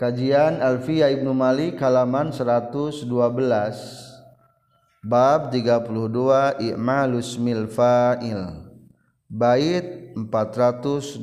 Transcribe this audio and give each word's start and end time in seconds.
Kajian 0.00 0.64
Alfiya 0.64 1.12
Ibnu 1.12 1.36
Malik 1.36 1.76
halaman 1.76 2.32
112 2.32 3.04
Bab 5.04 5.52
32 5.52 6.72
I'malus 6.72 7.36
mil 7.36 7.68
fa'il 7.68 8.48
Bait 9.28 10.16
428 10.16 11.20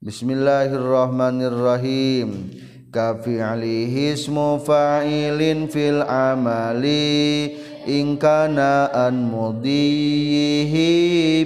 Bismillahirrahmanirrahim. 0.00 2.56
Kafi'ali 2.88 3.92
ismu 4.16 4.56
fa'ilin 4.64 5.68
fil 5.68 6.00
amali 6.00 7.52
In 7.84 8.16
kana 8.16 8.88
an 8.96 9.28
mudihi 9.28 10.88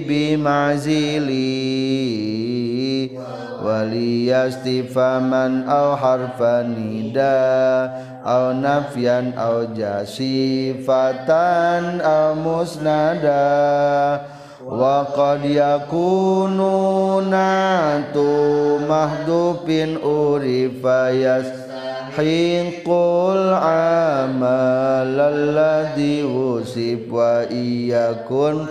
bimazili 0.07 1.51
waliyastifaman 3.65 5.63
au 5.69 5.95
harfan 5.95 6.67
nida 6.75 7.91
au 8.25 8.53
nafyan 8.53 9.33
au 9.37 9.65
jasifatan 9.77 12.01
au 12.01 12.35
musnada. 12.35 14.19
Wa 14.61 15.05
qad 15.17 15.41
yakunu 15.45 17.21
natu 17.25 18.77
mahdufin 18.85 19.97
urifa 19.97 21.09
yastahiqul 21.11 23.41
amal 23.57 25.17
alladhi 25.17 26.21
wusif 26.23 27.09
wa 27.09 27.41
iyakun 27.49 28.69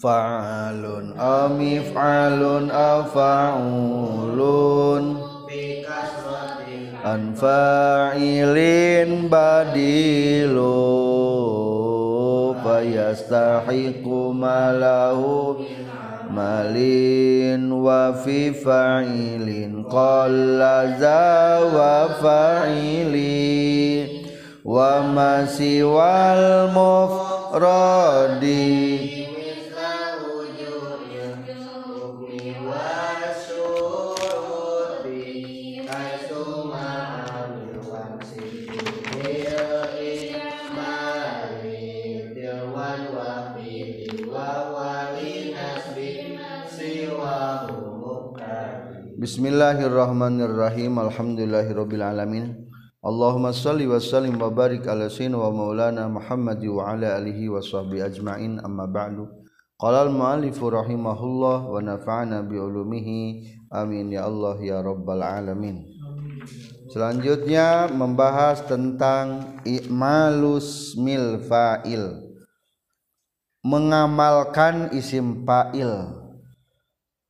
fa'alun 0.00 1.12
aw 1.12 1.52
mif'alun 1.52 2.72
aw 2.72 3.04
fa'ulun 3.04 5.20
an 7.04 7.36
fa'ilin 7.36 9.28
badilu 9.28 10.80
fayastahiqu 12.64 14.32
malahu 14.32 15.68
malin 16.32 17.68
wa 17.68 18.16
fi 18.24 18.56
fa'ilin 18.56 19.84
qalla 19.84 20.96
wa 21.76 22.08
fa'ilin 22.24 24.08
wa 24.64 25.04
ma 25.12 25.44
siwal 25.44 26.72
mufradi 26.72 28.64
Bismillahirrahmanirrahim. 49.20 50.96
Alhamdulillahirabbil 50.96 52.00
alamin. 52.00 52.56
Allahumma 53.04 53.52
shalli 53.52 53.84
wa 53.84 54.00
sallim 54.00 54.40
wa 54.40 54.48
barik 54.48 54.88
ala 54.88 55.12
sayyidina 55.12 55.36
wa 55.36 55.52
maulana 55.52 56.08
Muhammad 56.08 56.56
wa 56.64 56.88
ala 56.88 57.20
alihi 57.20 57.52
wa 57.52 57.60
sahbihi 57.60 58.00
ajma'in. 58.00 58.64
Amma 58.64 58.88
ba'du. 58.88 59.28
Qala 59.76 60.08
al-mu'allif 60.08 60.56
rahimahullah 60.56 61.68
wa 61.68 61.76
nafa'ana 61.84 62.48
bi 62.48 62.56
ulumihi. 62.56 63.44
Amin. 63.68 64.08
Ya 64.08 64.24
Allah 64.24 64.56
ya 64.56 64.80
rabbal 64.80 65.20
alamin. 65.20 65.84
Selanjutnya 66.88 67.92
membahas 67.92 68.64
tentang 68.64 69.60
i'malus 69.68 70.96
mil 70.96 71.44
fa'il 71.44 72.29
mengamalkan 73.60 74.88
isim 74.96 75.44
fa'il 75.44 76.20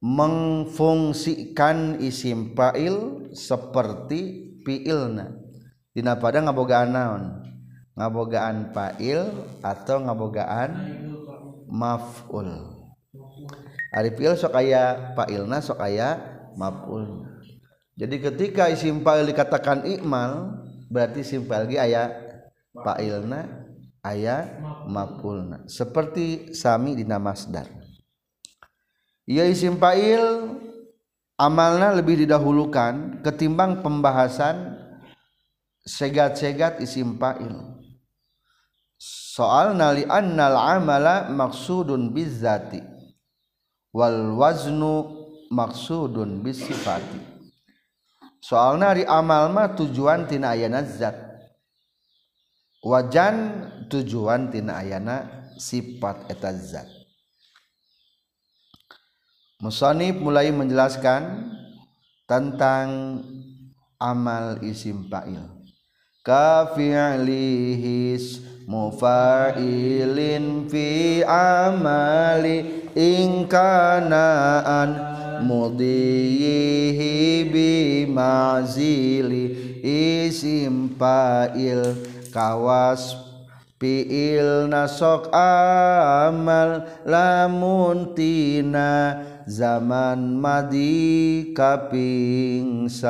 mengfungsikan 0.01 2.01
isim 2.01 2.57
fa'il 2.57 3.29
seperti 3.37 4.49
fi'ilna. 4.65 5.37
Dina 5.93 6.17
pada 6.17 6.41
ngabogaan 6.41 6.89
naon? 6.89 7.45
Ngabogaan 8.01 8.73
fa'il 8.73 9.29
atau 9.61 10.01
ngabogaan 10.01 10.73
maf'ul? 11.69 12.49
Ari 13.93 14.17
fi'il 14.17 14.41
sok 14.41 14.57
aya 14.57 15.13
fa'ilna 15.13 15.61
sok 15.61 15.85
aya 15.85 16.17
maf'ul. 16.57 17.29
Jadi 18.01 18.17
ketika 18.25 18.73
isim 18.73 19.05
fa'il 19.05 19.29
dikatakan 19.29 19.85
ikmal 19.85 20.65
berarti 20.89 21.21
isim 21.21 21.45
fa'il 21.45 21.69
ge 21.69 21.77
aya 21.77 22.09
fa'ilna 22.73 23.60
aya 24.01 24.61
maf'ulna 24.89 25.69
seperti 25.69 26.57
sami 26.57 26.97
dina 26.97 27.21
masdar 27.21 27.69
ia 29.29 29.47
isim 29.47 29.77
fa'il 29.79 30.59
amalna 31.41 31.97
lebih 31.97 32.27
didahulukan 32.27 33.25
ketimbang 33.25 33.81
pembahasan 33.81 34.77
segat-segat 35.87 36.85
isim 36.85 37.17
fa'il. 37.17 37.57
Soal 39.01 39.73
nali 39.73 40.05
annal 40.05 40.59
amala 40.59 41.33
maksudun 41.33 42.13
bizzati 42.13 42.85
wal 43.97 44.37
waznu 44.37 45.25
maksudun 45.49 46.45
bisifati. 46.45 47.41
Soalna 48.41 48.93
di 48.97 49.05
amal 49.05 49.49
mah 49.53 49.73
tujuan 49.73 50.29
tina 50.29 50.53
ayana 50.53 50.85
zat. 50.85 51.17
Wajan 52.81 53.69
tujuan 53.91 54.55
tina 54.55 54.79
ayana 54.79 55.51
sifat 55.59 56.31
eta 56.31 56.55
zat 56.55 57.01
Musanif 59.61 60.17
mulai 60.17 60.49
menjelaskan 60.57 61.53
tentang 62.25 63.21
amal 64.01 64.57
isim 64.65 65.05
fa'il. 65.13 65.45
Ka 66.25 66.73
fi'lihis 66.73 68.41
mufa'ilin 68.65 70.65
fi 70.65 71.21
amali 71.29 72.89
in 72.97 73.45
kana 73.53 74.65
an 74.65 74.91
mudihi 75.45 77.45
bi 77.53 78.09
ma'zili 78.09 79.77
isim 79.85 80.97
fa'il 80.97 82.01
kawas 82.33 83.30
fi'il 83.81 84.69
nasok 84.69 85.33
amal 85.33 86.85
lamun 87.09 88.13
tina 88.13 89.17
zaman 89.49 90.37
madi 90.37 91.49
kapingsal. 91.57 93.09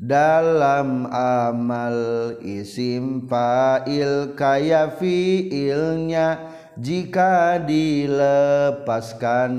Dalam 0.00 1.06
amal 1.12 2.34
isim 2.42 3.28
fa'il 3.30 4.34
kaya 4.34 4.98
fi'ilnya 4.98 6.40
jika 6.80 7.60
dilepaskan 7.62 9.52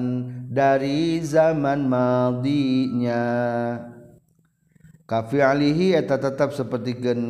dari 0.50 1.22
zaman 1.24 1.86
madinya. 1.86 3.24
Kafi'alihi 5.06 5.94
eta 5.94 6.18
tetap 6.18 6.58
seperti 6.58 6.98
gen 6.98 7.22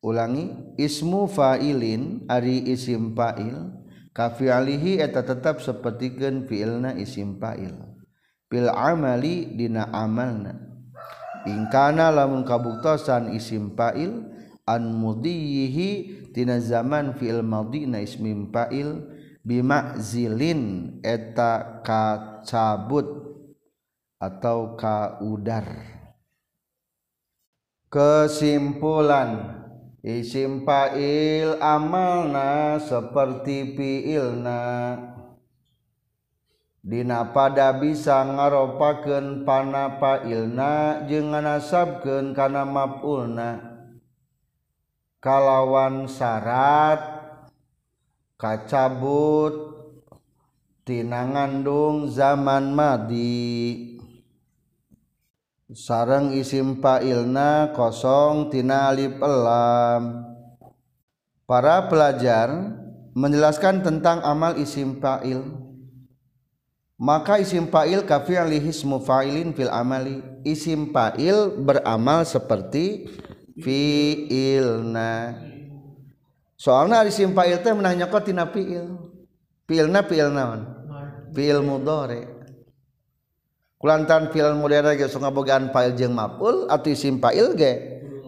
ulangi 0.00 0.76
ismu 0.80 1.28
fa'ilin 1.28 2.24
ari 2.28 2.64
isim 2.72 3.12
fa'il 3.12 3.80
kafi'alihi 4.16 5.00
eta 5.00 5.24
tetap 5.24 5.60
sapertikeun 5.60 6.48
fi'ilna 6.48 6.96
isim 6.96 7.36
fa'il. 7.36 7.76
Fil 8.50 8.68
amali 8.72 9.54
dina 9.54 9.86
amalna. 9.94 10.58
In 11.46 11.70
kana 11.72 12.12
lamun 12.12 12.44
kabuktosan 12.44 13.32
isim 13.32 13.72
fa'il 13.78 14.26
an 14.66 14.82
mudihi 14.92 16.32
tina 16.34 16.58
zaman 16.58 17.16
fi'il 17.16 17.40
madina 17.46 18.02
ismim 18.02 18.50
fa'il 18.50 19.06
bimakzilin 19.46 20.98
eta 21.00 21.80
kacabut 21.86 23.08
atau 24.20 24.76
kaudar. 24.76 25.64
Kesimpulan 27.90 29.59
isim 30.00 30.64
fa'il 30.64 31.60
amalna 31.60 32.80
seperti 32.80 33.76
fi'ilna. 33.76 34.62
Dina 36.80 37.28
pada 37.36 37.76
bisa 37.76 38.24
ngaropakeun 38.24 39.44
pana 39.44 40.00
fa'ilna 40.00 41.04
jeung 41.04 41.36
nganasabkeun 41.36 42.32
kana 42.32 42.64
maf'ulna. 42.64 43.50
Kalawan 45.20 46.08
syarat 46.08 47.04
kacabut 48.40 49.52
tina 50.88 51.28
ngandung 51.28 52.08
zaman 52.08 52.72
madi. 52.72 53.99
Sarang 55.70 56.34
isim 56.34 56.82
fa'ilna 56.82 57.70
kosong 57.74 58.50
tina 58.50 58.90
alif 58.90 59.14
lam 59.22 60.26
para 61.46 61.86
pelajar 61.86 62.50
menjelaskan 63.14 63.82
tentang 63.82 64.22
amal 64.22 64.58
isim 64.58 64.98
fa'il. 64.98 65.42
Maka 67.00 67.40
isim 67.40 67.64
fa'il 67.72 68.04
ka 68.04 68.20
fi'li 68.22 68.60
ismu 68.60 69.00
fa'ilin 69.00 69.56
fil 69.56 69.72
amali. 69.72 70.20
Isim 70.44 70.92
fa'il 70.92 71.58
beramal 71.64 72.28
seperti 72.28 73.08
fiilna. 73.56 75.40
Soalnya 76.60 77.08
isim 77.08 77.32
fa'il 77.32 77.56
teh 77.64 77.72
menanya 77.72 78.04
kok 78.12 78.28
tina 78.28 78.44
fiil. 78.52 79.00
Fiilna 79.64 80.04
fiil 80.04 80.28
naon? 80.28 80.60
Fiil 81.32 81.64
mudhari 81.64 82.39
kulantan 83.80 84.28
fi'il 84.28 84.52
mudhari 84.60 85.00
ge 85.00 85.08
sok 85.08 85.24
ngabogaan 85.24 85.72
fa'il 85.72 85.96
jeung 85.96 86.12
maf'ul 86.12 86.68
atau 86.68 86.92
isim 86.92 87.16
fa'il 87.16 87.56
ge? 87.56 87.72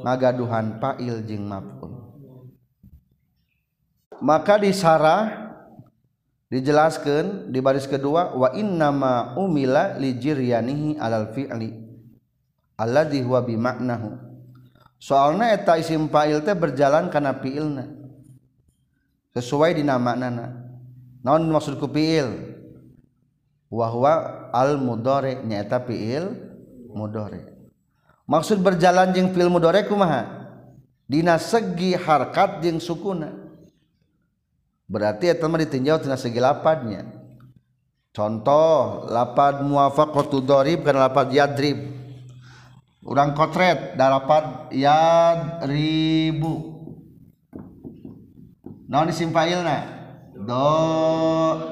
Ngagaduhan 0.00 0.80
fa'il 0.80 1.20
jeung 1.28 1.44
maf'ul 1.44 1.92
maka 4.22 4.56
di 4.56 4.72
sarah 4.72 5.52
dijelaskan 6.48 7.50
di 7.50 7.58
baris 7.58 7.90
kedua 7.90 8.32
wa 8.32 8.54
innama 8.54 9.34
umila 9.34 9.98
li 9.98 10.14
jiryanihi 10.16 10.96
alal 10.96 11.34
fi'li 11.34 11.70
alladhi 12.78 13.20
huwa 13.20 13.42
bi 13.42 13.58
ma'nahu 13.58 14.14
soalna 15.02 15.50
eta 15.52 15.76
isim 15.76 16.06
fa'il 16.06 16.40
teh 16.46 16.54
berjalan 16.54 17.10
kana 17.10 17.36
fi'ilna 17.42 17.92
sesuai 19.34 19.74
dina 19.74 19.98
maknana 19.98 20.70
naon 21.20 21.44
maksud 21.50 21.76
ku 21.82 21.90
fi'il? 21.90 22.61
Wahwa 23.72 24.52
al 24.52 24.76
mudore 24.76 25.40
nyata 25.40 25.80
fiil 25.80 26.36
mudore 26.92 27.48
maksud 28.28 28.60
berjalan 28.60 29.16
jeng 29.16 29.32
fiil 29.32 29.48
mudore 29.48 29.88
kumaha? 29.88 30.44
Dina 31.12 31.36
segi 31.36 31.92
harkat 31.92 32.64
jeng 32.64 32.80
sukuna. 32.80 33.28
Berarti 34.88 35.28
eta 35.28 35.44
mah 35.44 35.60
ditinjau 35.60 36.00
dina 36.00 36.16
segi 36.16 36.40
lapadnya. 36.40 37.04
Contoh 38.16 39.04
lapad 39.12 39.60
muwafaqatu 39.60 40.40
dharib 40.40 40.80
kana 40.84 41.08
lapad 41.08 41.28
yadrib. 41.28 41.76
Urang 43.02 43.34
kotret 43.34 43.98
dapat 43.98 44.70
ya 44.70 45.34
ribu 45.66 46.70
naon 48.86 49.10
isim 49.10 49.34
fa'ilna 49.34 49.82
do 50.38 50.70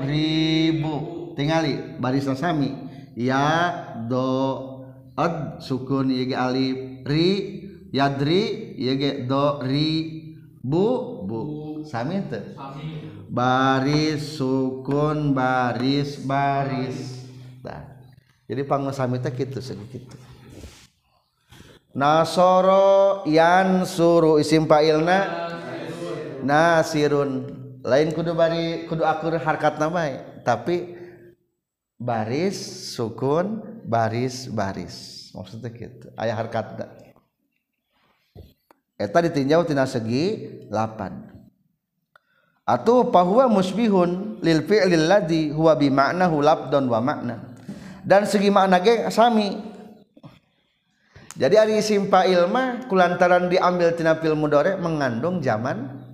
ribu 0.03 1.20
tingali 1.35 2.01
baris 2.01 2.29
sami. 2.39 2.75
Ya 3.19 3.73
do 4.09 4.87
ad 5.19 5.61
sukun 5.63 6.11
yege 6.11 6.37
alif 6.37 7.07
ri. 7.07 7.29
Yadri 7.91 8.75
yege 8.79 9.27
do 9.27 9.61
ri 9.67 9.91
bu 10.63 10.87
bu. 11.27 11.41
Sami 11.87 12.23
teu 12.29 12.55
baris 13.31 14.37
sukun 14.37 15.33
baris 15.33 16.21
baris. 16.23 17.25
Nah, 17.65 17.83
jadi 18.51 18.63
panggung 18.67 18.93
sami 18.93 19.23
teh 19.23 19.31
kitu 19.31 19.63
segitu 19.63 20.03
Nasoro 21.91 23.27
yan 23.27 23.83
suruh 23.83 24.39
isim 24.39 24.71
fa'ilna 24.71 25.51
nasirun. 26.47 27.51
Lain 27.83 28.15
kudu 28.15 28.37
bari 28.37 28.87
kudu 28.87 29.03
akur 29.03 29.35
harkat 29.41 29.81
nama 29.81 30.07
tapi 30.47 31.00
baris 32.01 32.57
sukun 32.97 33.61
baris 33.85 34.49
baris. 34.49 35.29
Maksudnya 35.37 35.69
gitu. 35.71 36.09
Ayah 36.17 36.35
harkat 36.41 36.81
eta 38.97 39.19
ditinjau 39.21 39.69
tina 39.69 39.85
segi 39.85 40.49
lapan. 40.73 41.29
Atau 42.65 43.13
pahuwa 43.13 43.51
musbihun 43.51 44.41
lil 44.41 44.65
fi'lil 44.65 45.07
ladzi 45.11 45.51
huwa 45.53 45.75
bi 45.75 45.93
ma'nahu 45.93 46.39
labdon 46.39 46.87
wa 46.87 47.03
makna 47.03 47.51
dan 48.05 48.25
segi 48.25 48.49
makna 48.49 48.81
ge 48.81 49.09
sami. 49.13 49.69
Jadi 51.41 51.57
ari 51.57 51.81
isim 51.81 52.13
fa'il 52.13 52.45
mah 52.53 52.85
kulantaran 52.85 53.49
diambil 53.49 53.97
tina 53.97 54.19
fil 54.21 54.37
mudhari 54.37 54.77
mengandung 54.77 55.41
zaman 55.41 56.05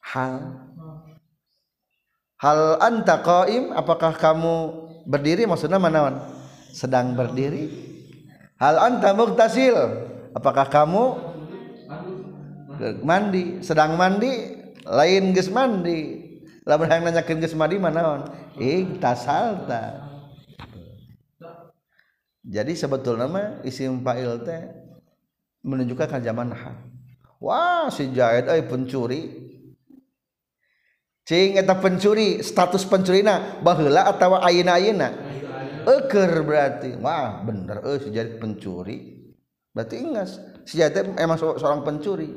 hal 0.00 0.63
hal 2.44 2.76
anta 2.76 3.24
qaim 3.24 3.72
apakah 3.72 4.12
kamu 4.20 4.84
berdiri? 5.08 5.48
Maksudnya 5.48 5.80
manawan 5.80 6.20
sedang 6.68 7.16
berdiri. 7.16 7.72
Hal 8.60 8.76
anta 8.76 9.16
mughtasil 9.16 9.72
apakah 10.36 10.68
kamu 10.68 11.02
mandi? 13.00 13.64
Sedang 13.64 13.96
mandi 13.96 14.60
lain 14.84 15.32
geus 15.32 15.48
mandi. 15.48 16.20
Lamun 16.68 16.88
hayang 16.88 17.08
nanyakeun 17.08 17.40
geus 17.40 17.56
mandi 17.56 17.80
manaon 17.80 18.28
ih 18.60 19.00
tasalta. 19.00 20.12
Jadi 22.44 22.76
sebetulnya 22.76 23.24
mah 23.24 23.48
isim 23.64 24.04
fa'il 24.04 24.44
teh 24.44 24.68
menunjukkan 25.64 26.20
zaman 26.20 26.52
hal 26.52 26.76
wah 27.40 27.88
si 27.88 28.12
Jaid 28.12 28.52
euy 28.52 28.68
pencuri 28.68 29.43
cing 31.24 31.56
eta 31.56 31.74
pencuri 31.80 32.44
status 32.44 32.84
pencurina 32.84 33.60
baheula 33.64 34.08
atawa 34.08 34.44
ayeuna-ayeuna? 34.44 35.08
Euker 35.84 36.32
berarti. 36.44 36.96
Wah 36.96 37.44
bener 37.44 37.80
si 38.00 38.08
Jaid 38.12 38.40
pencuri. 38.40 39.20
Berarti 39.72 39.94
ingat 40.00 40.28
si 40.64 40.80
Jaid 40.80 41.16
emang 41.16 41.36
seorang 41.36 41.84
pencuri. 41.84 42.30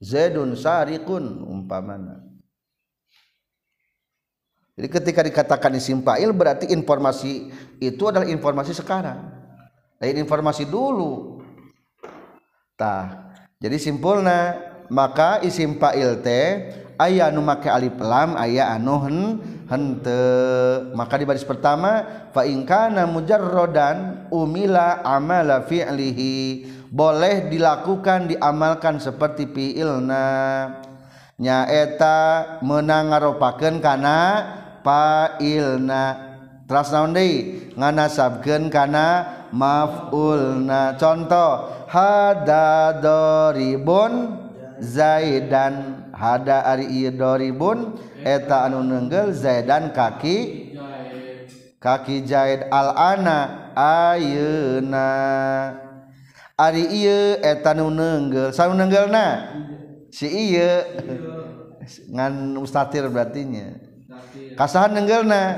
Zaidun 0.00 0.56
sariqun 0.56 1.44
umpamana. 1.44 2.24
Jadi 4.80 4.88
ketika 4.88 5.20
dikatakan 5.20 5.76
isim 5.76 6.00
fa'il 6.00 6.32
berarti 6.32 6.72
informasi 6.72 7.52
itu 7.84 8.02
adalah 8.08 8.24
informasi 8.24 8.72
sekarang. 8.72 9.28
Lain 10.00 10.16
informasi 10.16 10.64
dulu. 10.64 11.44
Tah 12.80 13.28
jadi 13.60 13.76
simpulna 13.76 14.56
maka 14.88 15.44
isim 15.44 15.76
fa'il 15.76 16.24
teh 16.24 16.72
aya 17.00 17.32
anu 17.32 17.40
make 17.40 17.64
alif 17.64 17.96
lam 17.96 18.36
aya 18.36 18.76
anu 18.76 19.00
hente. 19.64 20.22
Maka 20.92 21.16
di 21.16 21.24
baris 21.24 21.48
pertama 21.48 22.04
fa 22.36 22.44
in 22.44 22.68
kana 22.68 23.08
mujarrodan 23.08 24.28
umila 24.28 25.00
amala 25.00 25.64
fi'lihi. 25.64 26.68
Boleh 26.92 27.48
dilakukan 27.48 28.28
diamalkan 28.36 29.00
seperti 29.00 29.48
fi'ilna. 29.48 30.28
Nyaeta 31.40 32.18
menang 32.60 33.16
ngaropakeun 33.16 33.80
kana 33.80 34.18
fa'ilna. 34.84 36.28
Teras 36.68 36.92
naon 36.94 37.16
deui? 37.16 37.72
Nganasabkeun 37.74 38.68
kana 38.68 39.06
maf'ulna. 39.50 40.94
Contoh 41.00 41.86
hada 41.90 42.94
doribun 43.02 44.38
zaidan 44.78 45.99
hada 46.20 46.68
ari 46.68 47.08
doribun 47.16 47.96
eh. 48.20 48.36
eta 48.36 48.68
anu 48.68 48.84
nenggel 48.84 49.32
zaidan 49.32 49.96
kaki 49.96 50.68
kaki 51.80 52.28
jahit 52.28 52.68
al-ana 52.68 53.72
ayeuna. 53.74 55.08
Ari 56.60 56.84
ieu 56.92 57.40
eta 57.40 57.72
nu 57.72 57.88
nenggel 57.88 58.52
saru 58.52 58.76
nenggelna 58.76 59.48
si 60.12 60.28
ieu. 60.28 60.84
Ngan 62.12 62.54
mustatir 62.60 63.08
berarti 63.08 63.48
nya. 63.48 63.80
Kasahan 64.54 64.92
nenggelna 64.92 65.56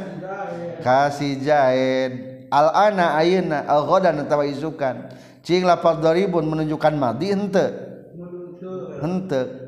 kasih 0.87 1.42
jahit. 1.42 2.47
Al-ana 2.54 3.19
ayeuna 3.19 3.66
al-ghadan 3.66 4.23
atawa 4.23 4.47
izukan. 4.47 5.11
Cing 5.42 5.66
lapar 5.66 5.99
doribun 5.99 6.47
menunjukkan 6.47 6.95
madi 6.95 7.35
henteu. 7.35 7.66
Henteu. 9.02 9.62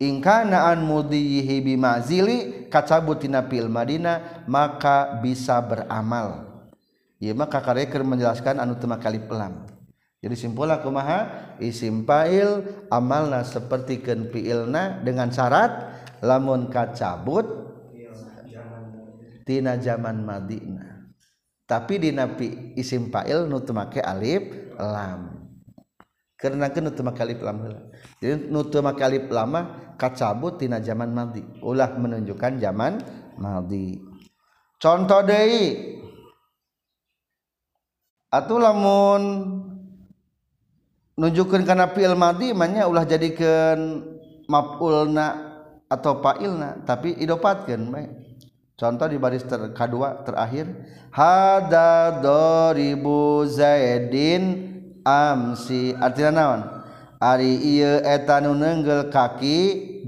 Ingkana 0.00 0.72
an 0.72 0.84
mudihi 0.84 1.60
bi 1.64 1.74
mazili 1.74 2.68
kacabutina 2.68 3.44
fil 3.48 3.68
madina 3.70 4.44
maka 4.48 5.18
bisa 5.20 5.60
beramal. 5.60 6.44
Ieu 7.16 7.32
maka 7.32 7.64
kareker 7.64 8.04
menjelaskan 8.04 8.60
anu 8.60 8.76
teu 8.76 8.92
kali 8.92 9.24
pelam 9.24 9.76
jadi 10.26 10.34
simpulna 10.34 10.80
kumaha? 10.80 11.54
Isim 11.62 12.02
fa'il 12.02 12.66
amalna 12.88 13.44
sapertikeun 13.44 14.32
fiilna 14.32 15.04
dengan 15.04 15.30
syarat 15.30 16.02
lamun 16.24 16.66
kacabut 16.72 17.46
tina 19.46 19.78
zaman 19.78 20.24
Madinah. 20.24 21.14
Tapi 21.62 21.94
di 22.02 22.10
napi 22.10 22.74
isim 22.74 23.06
fa'il 23.12 23.46
nu 23.46 23.62
teu 23.62 23.76
alif 24.02 24.74
lam 24.80 25.35
karena 26.36 26.68
kan 26.68 26.84
nu 26.84 26.92
teu 26.92 27.00
make 27.00 27.20
alif 27.24 27.40
lam 27.40 27.56
heula 27.64 27.80
jadi 28.20 28.48
nu 28.52 28.60
teu 28.68 28.84
make 28.84 29.00
alif 29.00 29.26
lam 29.32 29.48
mah 29.48 29.64
kacabut 29.96 30.60
tina 30.60 30.78
zaman 30.84 31.10
madi 31.16 31.40
ulah 31.64 31.96
menunjukkan 31.96 32.60
zaman 32.60 33.00
madi 33.40 34.00
contoh 34.76 35.24
deui 35.24 35.96
atuh 38.28 38.60
lamun 38.60 39.22
nunjukkeun 41.16 41.64
kana 41.64 41.96
fi'il 41.96 42.12
madi 42.12 42.52
manya 42.52 42.84
ulah 42.84 43.08
jadikeun 43.08 44.04
maf'ulna 44.44 45.26
atau 45.88 46.20
fa'ilna 46.20 46.84
tapi 46.84 47.16
idopatkeun 47.16 47.82
bae 47.88 48.06
contoh 48.76 49.08
di 49.08 49.16
baris 49.16 49.42
ter 49.48 49.72
kedua 49.72 50.20
terakhir. 50.22 50.68
Hada 51.16 52.20
doribu 52.20 53.48
zaidin 53.48 54.75
amsi 55.06 55.94
artinya 55.94 56.30
naon? 56.34 56.60
Ari 57.22 57.78
ieu 57.78 58.02
eta 58.02 58.42
nu 58.42 58.52
nenggel 58.58 59.08
kaki 59.08 59.58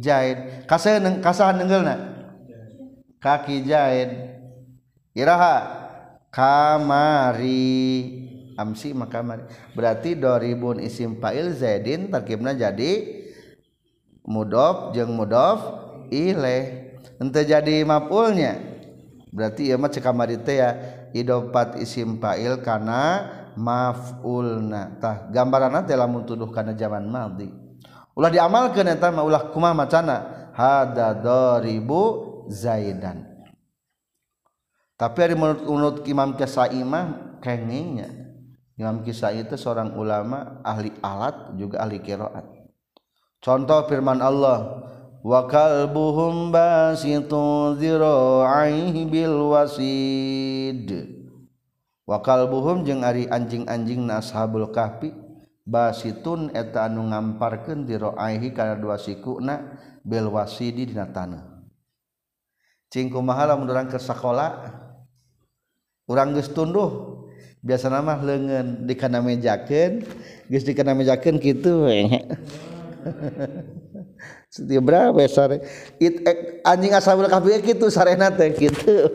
jahit 0.03 0.67
kasih 0.67 0.99
kasahan 1.23 1.63
nenggel 1.63 1.87
kaki 3.23 3.63
jahit 3.63 4.11
iraha 5.15 5.57
kamari. 6.35 8.27
Amsi 8.59 8.91
maka 8.91 9.23
kamari. 9.23 9.47
Berarti 9.71 10.19
doribun 10.19 10.83
isim 10.83 11.23
fa'il 11.23 11.55
zaidin 11.55 12.11
tarkibna 12.11 12.59
jadi 12.59 13.23
mudof 14.29 14.93
jeng 14.93 15.15
mudof 15.15 15.63
ilaih 16.13 16.93
ente 17.17 17.41
jadi 17.49 17.81
mapulnya 17.89 18.61
berarti 19.33 19.73
ieu 19.73 19.81
mah 19.81 19.89
cekamari 19.89 20.37
teh 20.41 20.61
ya 20.61 20.71
idopat 21.17 21.81
isim 21.81 22.21
fa'il 22.21 22.61
kana 22.61 23.25
maf'ulna. 23.59 25.03
Tah 25.03 25.27
gambaran 25.35 25.83
teh 25.83 25.99
lamun 25.99 26.23
tuduh 26.23 26.55
kana 26.55 26.79
zaman 26.79 27.11
madhi 27.11 27.51
ulah 28.19 28.31
diamalkeun 28.31 28.91
eta 28.91 29.15
mah 29.15 29.23
ulah 29.23 29.51
kumaha 29.55 29.75
macana? 29.75 30.17
Hada 30.55 31.15
daribu 31.15 32.03
zaidan. 32.51 33.23
Tapi 34.99 35.19
ari 35.23 35.39
menurut 35.39 35.63
menurut 35.63 35.99
Imam 36.11 36.35
Kisai 36.35 36.83
mah 36.83 37.39
kengingnya 37.39 38.11
Imam 38.75 39.03
Kisai 39.03 39.43
itu 39.43 39.55
seorang 39.55 39.95
ulama 39.95 40.63
ahli 40.67 40.91
alat 41.03 41.55
juga 41.55 41.83
ahli 41.83 42.03
qiraat 42.03 42.47
contoh 43.39 43.87
firman 43.87 44.19
Allah 44.19 44.87
wakal 45.23 45.91
buhum 45.91 46.51
basitu 46.51 47.75
zira'aihi 47.79 49.07
bil 49.07 49.55
wasid 49.55 51.18
wakal 52.09 52.49
buhum 52.49 52.89
jeung 52.89 53.05
ari 53.05 53.29
anjing-anjing 53.29 54.09
na 54.09 54.25
ashabul 54.25 54.73
kahfi 54.73 55.13
basitun 55.69 56.49
eta 56.57 56.89
anu 56.89 57.13
ngamparkeun 57.13 57.85
di 57.85 58.01
roaihi 58.01 58.57
kana 58.57 58.81
dua 58.81 58.97
sikuna 58.97 59.77
bil 60.01 60.33
wasidi 60.33 60.89
dina 60.89 61.05
tanah. 61.05 61.61
Cing 62.89 63.13
kumaha 63.13 63.53
lamun 63.53 63.69
urang 63.69 63.93
ke 63.93 64.01
sakola? 64.01 64.73
Urang 66.09 66.33
geus 66.33 66.49
tunduh. 66.49 67.21
Biasa 67.61 67.93
nama 67.93 68.17
leungeun 68.17 68.89
dikana 68.89 69.21
mejakeun 69.21 70.09
geus 70.49 70.65
dikana 70.65 70.97
mejakeun 70.97 71.37
kitu 71.37 71.85
setiap 74.49 74.85
berapa 74.89 75.21
sare? 75.29 75.61
It 76.01 76.25
eh, 76.25 76.65
anjing 76.65 76.97
ashabul 76.97 77.29
kahfi 77.29 77.61
kitu 77.61 77.93
sarena 77.93 78.33
teh 78.33 78.57
kitu 78.57 79.13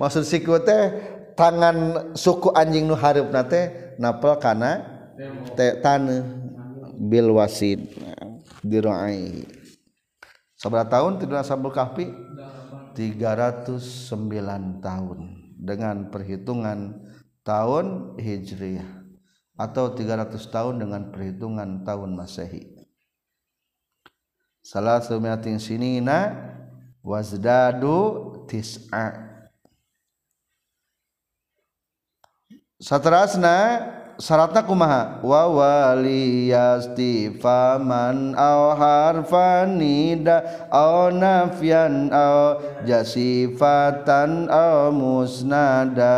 maksud 0.00 0.24
siku 0.26 0.58
teh 0.62 0.94
tangan 1.34 2.10
suku 2.14 2.52
anjing 2.52 2.86
nu 2.86 2.94
hareupna 2.94 3.46
teh 3.46 3.96
napel 3.98 4.36
kana 4.38 4.84
teh 5.56 5.80
taneuh. 5.80 6.40
Bil 7.00 7.32
wasid. 7.32 7.96
Dirai 8.60 9.48
sabaraha 10.52 11.00
tahun 11.00 11.16
tidur 11.16 11.40
ashabul 11.40 11.72
kahfi 11.72 12.12
309 12.92 14.84
tahun. 14.84 15.18
Dengan 15.56 16.12
perhitungan 16.12 17.00
tahun 17.40 18.16
hijriah. 18.20 19.00
Atau 19.56 19.96
300 19.96 20.36
tahun 20.52 20.76
dengan 20.76 21.08
perhitungan 21.08 21.88
tahun 21.88 22.12
Masehi. 22.12 22.84
Salah 24.60 25.00
sumiatin 25.00 25.56
sinina 25.56 26.36
wazdadu 27.00 28.44
tis'a 28.44 29.29
satrasna 32.80 33.84
syaratna 34.16 34.64
kumaha? 34.64 35.20
Wa 35.20 35.52
waliyastifaman 35.52 38.32
aw 38.34 38.74
harfan 38.74 39.76
nida 39.76 40.40
aw 40.72 41.12
nafyan 41.12 42.08
aw 42.08 42.56
jasifatan 42.88 44.48
aw 44.48 44.88
musnada. 44.88 46.16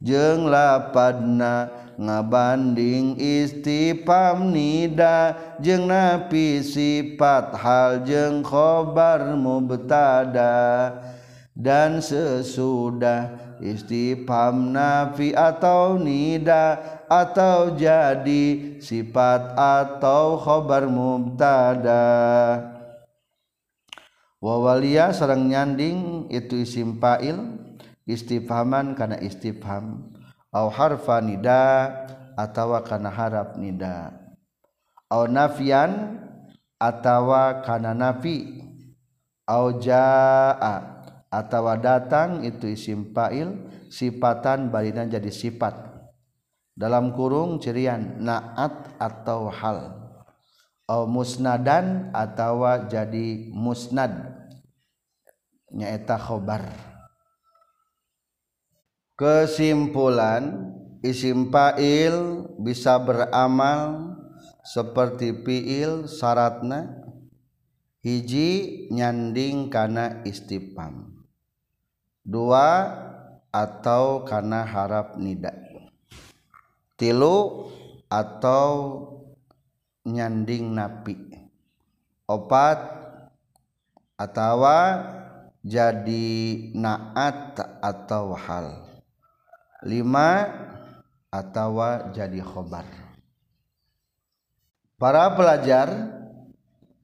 Jeung 0.00 0.48
lapadna 0.48 1.68
ngabanding 2.00 3.20
istifam 3.20 4.48
nida 4.48 5.36
jeung 5.60 5.92
napi 5.92 6.64
sifat 6.64 7.52
hal 7.60 8.00
jeung 8.08 8.40
khobar 8.40 9.36
mubtada 9.36 10.96
dan 11.52 12.00
sesudah 12.00 13.49
istifham 13.60 14.72
nafi 14.72 15.36
atau 15.36 16.00
nida 16.00 16.80
atau 17.06 17.76
jadi 17.76 18.76
sifat 18.80 19.54
atau 19.54 20.40
khobar 20.40 20.88
mubtada. 20.88 22.08
Wawalia 24.40 25.12
sarang 25.12 25.52
nyanding 25.52 26.32
itu 26.32 26.64
isim 26.64 26.96
fa'il 26.96 27.36
istifhaman 28.08 28.96
kana 28.96 29.20
istifham 29.20 30.16
au 30.48 30.72
harfa 30.72 31.20
nida 31.20 31.92
atawa 32.40 32.80
kana 32.80 33.12
harap 33.12 33.60
nida. 33.60 34.16
Au 35.12 35.28
nafian 35.28 36.18
atawa 36.80 37.60
kana 37.60 37.92
nafi. 37.92 38.64
Au 39.50 39.82
jaa 39.82 40.89
atawa 41.30 41.78
datang 41.78 42.42
itu 42.42 42.74
isim 42.74 43.14
fa'il 43.14 43.54
sifatan 43.86 44.68
balina 44.68 45.06
jadi 45.06 45.30
sifat. 45.30 45.88
Dalam 46.74 47.14
kurung 47.14 47.62
cirian 47.62 48.18
naat 48.18 48.98
atau 48.98 49.46
hal. 49.48 49.94
Au 50.90 51.06
musnadan 51.06 52.10
atawa 52.10 52.90
jadi 52.90 53.54
musnad. 53.54 54.10
Nyaeta 55.70 56.18
khobar. 56.18 56.66
Kesimpulan 59.14 60.74
isim 61.06 61.54
fa'il 61.54 62.42
bisa 62.58 62.98
beramal 62.98 64.18
seperti 64.66 65.30
fiil 65.46 66.10
syaratna. 66.10 66.98
Hiji 68.00 68.88
nyanding 68.88 69.68
kana 69.68 70.24
istifham 70.24 71.19
dua 72.24 72.96
atau 73.50 74.22
karena 74.22 74.62
harap 74.62 75.18
nida. 75.18 75.50
Tilu 76.94 77.66
atau 78.06 78.68
nyanding 80.06 80.74
napi. 80.74 81.16
Opat 82.30 82.78
atau 84.14 84.62
jadi 85.66 86.28
naat 86.76 87.58
atau 87.82 88.36
hal. 88.36 88.86
Lima 89.82 90.46
atau 91.32 91.80
jadi 92.12 92.38
khobar. 92.44 92.86
Para 95.00 95.32
pelajar 95.32 95.88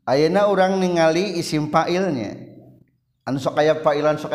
ayana 0.05 0.47
orang 0.47 0.77
ningali 0.77 1.41
isim 1.41 1.73
failnya. 1.73 2.46
An 3.27 3.37
so 3.43 3.51
kaya 3.51 3.83
failan 3.83 4.17
so 4.17 4.31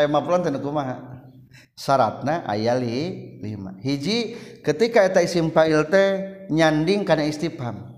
syaratna 1.76 2.46
ayali 2.46 3.40
5 3.42 3.82
hiji 3.82 4.38
ketika 4.62 5.08
eta 5.08 5.24
isim 5.24 5.50
fa'il 5.50 5.88
teh 5.90 6.10
nyanding 6.52 7.08
karena 7.08 7.26
istifham. 7.26 7.90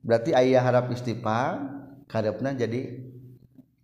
Berarti 0.00 0.32
ayah 0.32 0.62
harap 0.62 0.88
istifham 0.94 1.84
kadapna 2.06 2.54
jadi 2.54 3.02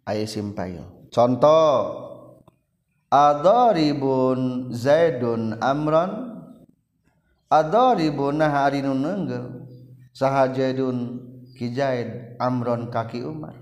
ayah 0.09 0.25
isim 0.25 0.57
fa'il. 0.57 0.83
Contoh 1.12 2.00
adoribun 3.12 4.73
zaidun 4.73 5.61
amron 5.61 6.40
adoribun 7.52 8.40
nah 8.40 8.49
hari 8.49 8.81
nu 8.81 8.97
nenggel 8.97 9.69
saha 10.16 10.49
zaidun 10.49 11.21
ki 11.52 11.76
zaid 11.76 12.40
amron 12.40 12.88
kaki 12.88 13.21
umar. 13.21 13.59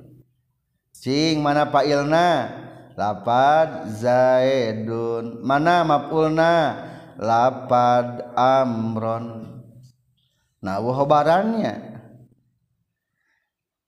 Cing 0.94 1.40
mana 1.40 1.72
pak 1.72 1.88
ilna 1.88 2.28
lapad 3.00 3.88
zaidun 3.96 5.40
mana 5.40 5.80
maf'ulna 5.88 6.52
lapad 7.16 8.28
amron. 8.36 9.48
Nah 10.60 10.76
khobarannya 10.76 11.90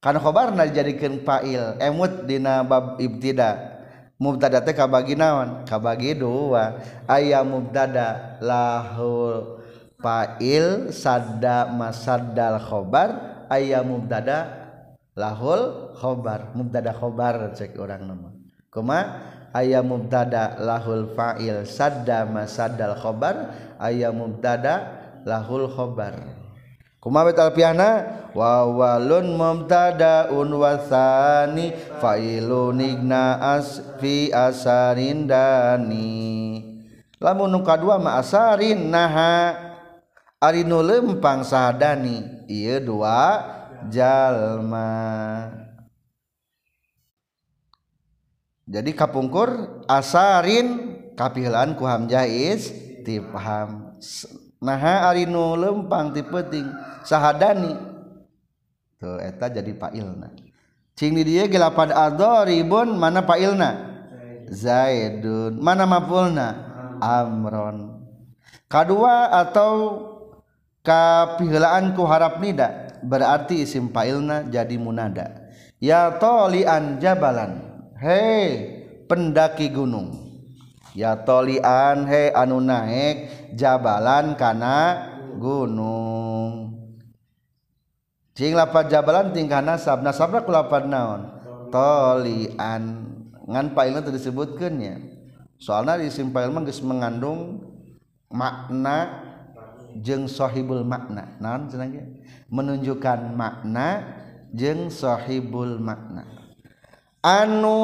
kan 0.02 0.18
khobarna 0.18 0.66
dijadikeun 0.66 1.22
fa'il. 1.22 1.76
Emut 1.78 2.24
dina 2.24 2.64
bab 2.64 2.96
ibtida. 2.98 3.70
Mubtada 4.18 4.58
teh 4.64 4.74
kabagi 4.74 5.14
naon? 5.14 5.62
Kabagi 5.62 6.18
dua. 6.18 6.82
Aya 7.06 7.46
mubtada 7.46 8.38
lahul 8.42 9.62
fa'il 10.02 10.90
sadda 10.90 11.70
masaddal 11.70 12.58
khobar. 12.58 13.44
Aya 13.46 13.86
mubtada 13.86 14.50
lahul 15.14 15.94
khobar. 15.94 16.50
Mubtada 16.58 16.90
khobar 16.90 17.54
cek 17.54 17.78
orang 17.78 18.02
nama. 18.02 18.31
kuma 18.72 19.20
aya 19.52 19.84
mubtada 19.84 20.56
lahul 20.56 21.12
fa'il 21.12 21.68
sadda 21.68 22.24
masaddal 22.24 22.96
khobar 22.96 23.52
aya 23.76 24.08
mubtada 24.08 24.88
lahul 25.28 25.68
khobar. 25.68 26.16
Kuma 27.02 27.26
betal 27.26 27.52
piana 27.52 28.30
wa 28.32 28.64
walun 28.64 29.36
mubtada 29.36 30.32
un 30.32 30.48
wasani 30.56 31.74
fa'ilun 32.00 32.80
igna 32.80 33.42
as 33.60 33.82
fi 34.00 34.32
asarin 34.32 35.28
dani. 35.28 36.62
Lamun 37.20 37.52
nu 37.52 37.60
kadua 37.60 38.00
ma 38.00 38.22
asarin 38.22 38.88
naha 38.88 39.52
ari 40.40 40.64
nu 40.64 40.80
lempang 40.80 41.44
sahadani 41.44 42.46
ieu 42.48 42.80
dua 42.80 43.42
jalma. 43.90 45.61
Jadi 48.72 48.90
kapungkur 48.96 49.84
asarin 49.84 50.96
kapilaan 51.12 51.76
ku 51.76 51.84
hamjais 51.84 52.72
ti 53.04 53.20
paham. 53.20 53.92
Naha 54.64 55.12
ari 55.12 55.28
nu 55.28 55.52
lempang 55.60 56.16
ti 56.16 56.24
penting. 56.24 56.72
Sahadani. 57.04 57.76
Tuh 58.96 59.20
eta 59.20 59.52
jadi 59.52 59.76
pailna. 59.76 60.32
Cing 60.96 61.12
di 61.20 61.22
dieu 61.28 61.44
ge 61.52 61.60
lapan 61.60 61.92
adoribun 61.92 62.96
mana 62.96 63.20
pailna? 63.20 63.92
Zaidun. 64.48 65.60
Mana 65.60 65.84
mafulna? 65.84 66.48
Amron. 66.96 68.08
Kadua 68.72 69.36
atau 69.36 70.00
kapihelaan 70.80 71.92
ku 71.92 72.08
harap 72.08 72.40
nida 72.40 72.96
berarti 73.04 73.68
isim 73.68 73.92
pailna 73.92 74.48
jadi 74.48 74.80
munada. 74.80 75.52
Ya 75.76 76.08
tolian 76.16 76.96
jabalan 77.02 77.71
He 78.02 78.26
pendaki 79.06 79.70
gunung. 79.70 80.10
Ya 80.92 81.14
tolian 81.22 82.04
he 82.10 82.34
anu 82.34 82.58
naik 82.58 83.30
jabalan 83.54 84.34
kana 84.34 85.06
gunung. 85.38 86.74
Cing 88.34 88.58
lapat 88.58 88.90
jabalan 88.90 89.30
tingkah 89.30 89.62
nasab 89.62 90.02
nasabna 90.02 90.42
ku 90.42 90.50
lapat 90.50 90.90
naon? 90.90 91.30
Tolian. 91.70 93.06
Ngan 93.46 93.70
pailna 93.70 94.02
teu 94.02 94.10
disebutkeunnya 94.10 94.98
soalna 95.62 95.94
di 95.94 96.10
isim 96.10 96.34
mengandung 96.34 97.62
makna 98.34 99.22
jeung 100.02 100.26
sahibul 100.26 100.82
makna. 100.82 101.38
Naon 101.38 101.70
cenah 101.70 101.86
menunjukkan 102.50 103.30
makna 103.30 104.18
jeung 104.50 104.90
sahibul 104.90 105.78
makna 105.78 106.41
anu 107.22 107.78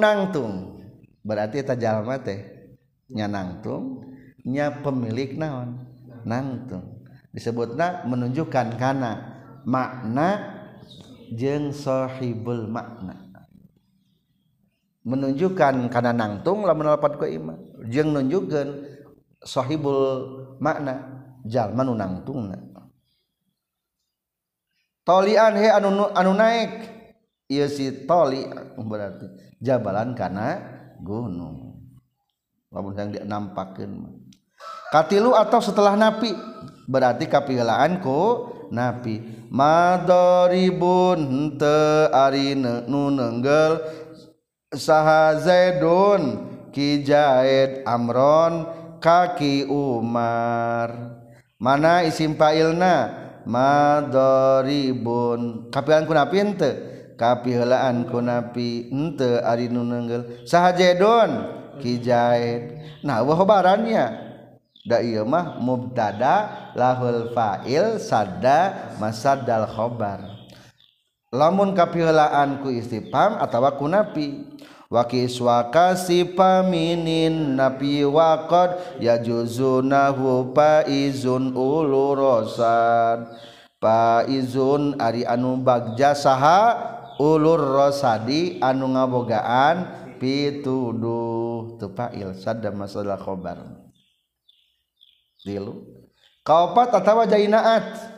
nangtung. 0.00 0.80
Berarti 1.22 1.62
tajjallma 1.62 2.18
tehnya 2.18 3.30
nangtungnya 3.30 4.82
pemilik 4.82 5.38
naon? 5.38 5.86
Nangtung. 6.26 7.06
Disebutlah 7.30 8.04
menunjukkan 8.10 8.76
karena 8.76 9.12
makna 9.62 10.28
jeng 11.30 11.70
sohibul 11.70 12.66
makna. 12.66 13.22
Menunjukkan 15.06 15.86
karena 15.90 16.12
nangtung 16.14 16.66
lah 16.66 16.74
menalpat 16.74 17.18
ke 17.18 17.26
imam 17.30 17.58
jeng 17.90 18.14
nunjukkan 18.14 18.66
sohibul 19.42 20.42
makna 20.62 21.26
jalma 21.42 21.82
nu 21.82 21.98
nangtung 21.98 22.54
tolian 25.02 25.58
he 25.58 25.66
anu 25.66 26.06
anu 26.14 26.32
naik 26.38 27.01
iya 27.52 27.68
si 27.68 28.08
toli 28.08 28.48
oh, 28.48 28.84
berarti. 28.88 29.28
Jabalan 29.60 30.16
karena 30.16 30.56
gunung. 31.04 31.76
Lamun 32.72 32.96
yang 32.96 33.12
dinampakeun 33.12 34.24
katilu 34.88 35.36
atau 35.36 35.60
setelah 35.60 35.92
napi? 35.92 36.32
Berarti 36.88 37.28
kapilaan 37.28 38.00
ku 38.00 38.48
napi. 38.72 39.20
Madoribun 39.52 41.20
te 41.60 42.08
ari 42.08 42.56
nu 42.56 43.12
nenggel. 43.12 43.76
Saha 44.72 45.36
zaidun 45.36 46.48
ki 46.72 47.04
zaid 47.04 47.84
amron 47.84 48.64
kaki 49.04 49.68
umar. 49.68 51.20
Mana 51.60 52.08
isim 52.08 52.32
failna? 52.40 53.20
Madoribun. 53.44 54.32
Kapilaan 55.68 56.08
ku 56.08 56.16
napi 56.16 56.40
henteu 56.40 56.91
kapilaan 57.22 58.10
ku 58.10 58.18
napi 58.18 58.90
ente 58.90 59.38
ari 59.38 59.70
nu 59.70 59.86
nenggel. 59.86 60.42
Sahajedon 60.42 61.30
ki 61.78 62.02
zaid 62.02 62.82
nah 63.06 63.22
wah 63.22 63.38
barannya 63.46 64.10
da 64.82 64.98
ieu 64.98 65.22
mah 65.22 65.62
mubtada 65.62 66.74
lahul 66.74 67.30
fa'il 67.30 68.02
sadda 68.02 68.90
masaddal 68.98 69.70
khobar. 69.70 70.26
Lamun 71.30 71.78
kapilaan 71.78 72.58
ku 72.58 72.74
istifham 72.74 73.38
atawa 73.38 73.78
ku 73.78 73.86
napi. 73.86 74.50
Wa 74.92 75.08
kiswaka 75.08 75.96
sipaminin 75.96 77.56
napi 77.56 78.04
waqad 78.04 79.00
yajuzunahu 79.00 80.52
faizun 80.52 81.56
ulurosad 81.56 83.24
faizun 83.80 85.00
ari 85.00 85.24
anu 85.24 85.56
bagja 85.64 86.12
saha 86.12 87.00
ulur 87.22 87.62
rosadi 87.62 88.58
anu 88.58 88.90
ngabogaan 88.90 90.02
pituduh. 90.18 91.78
Tepa 91.78 92.10
ilsad 92.10 92.58
dan 92.58 92.74
masalah 92.74 93.14
khobar. 93.14 93.62
Tilu 95.46 95.86
kaopat 96.42 96.90
atau 96.98 97.22
jainaat. 97.22 98.10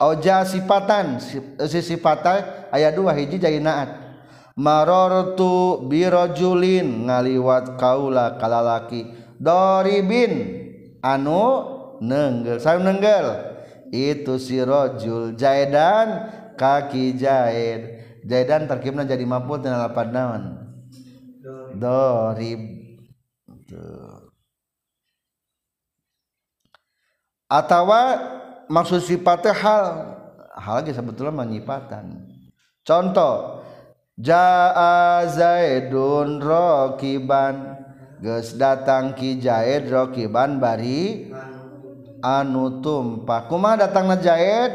Oja 0.00 0.48
sifatan 0.48 1.20
si 1.20 1.80
sifatan 1.84 2.70
ayat 2.72 2.94
dua 2.94 3.12
hiji 3.18 3.36
jainaat. 3.42 4.08
Marortu 4.56 5.86
birojulin 5.86 7.10
ngaliwat 7.10 7.76
kaula 7.78 8.40
kalalaki. 8.40 9.06
Doribin 9.40 10.32
anu 11.00 11.44
nenggel. 12.02 12.60
Saya 12.60 12.80
nenggel. 12.80 13.26
Itu 13.92 14.40
si 14.40 14.58
rojul 14.60 15.36
jaidan. 15.36 16.39
Kaki 16.60 17.16
jahit 17.16 18.04
jaidan 18.28 18.68
terkibna 18.68 19.08
jadi 19.08 19.24
maful 19.24 19.56
tina 19.64 19.88
lapan 19.88 20.08
naon? 20.12 20.42
Dorib. 21.80 22.60
Atawa 27.48 28.00
maksud 28.68 29.00
sifatnya 29.00 29.56
hal 29.56 29.84
hal 30.54 30.74
lagi 30.84 30.92
sebetulnya 30.92 31.34
menyipatan 31.34 32.28
contoh 32.84 33.64
jaa 34.20 35.24
zaidun 35.26 36.38
rokiban 36.38 37.80
geus 38.20 38.54
datang 38.54 39.16
ki 39.16 39.40
jaid 39.40 39.88
rokiban 39.88 40.60
bari 40.60 41.32
anu 42.20 42.84
tumpah. 42.84 43.48
Kumaha 43.48 43.88
datangna 43.88 44.20
jaid 44.20 44.72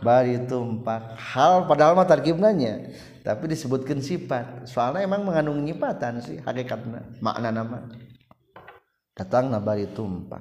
bari 0.00 0.48
tumpak 0.48 1.16
hal 1.16 1.68
padahal 1.68 1.96
mah 1.96 2.08
tarkibnanya. 2.08 2.92
Tapi 3.20 3.52
disebutkan 3.52 4.00
sifat. 4.00 4.64
Soalnya 4.64 5.04
emang 5.04 5.28
mengandung 5.28 5.60
nyipatan 5.60 6.24
sih 6.24 6.40
hakikatnya 6.40 7.20
makna 7.20 7.52
nama 7.52 7.84
datang 9.20 9.52
bari 9.60 9.84
tumpak 9.92 10.40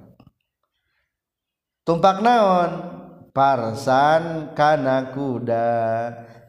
tumpak 1.83 2.23
naon? 2.23 2.71
Parsan 3.29 4.53
kana 4.57 5.11
kuda. 5.13 5.67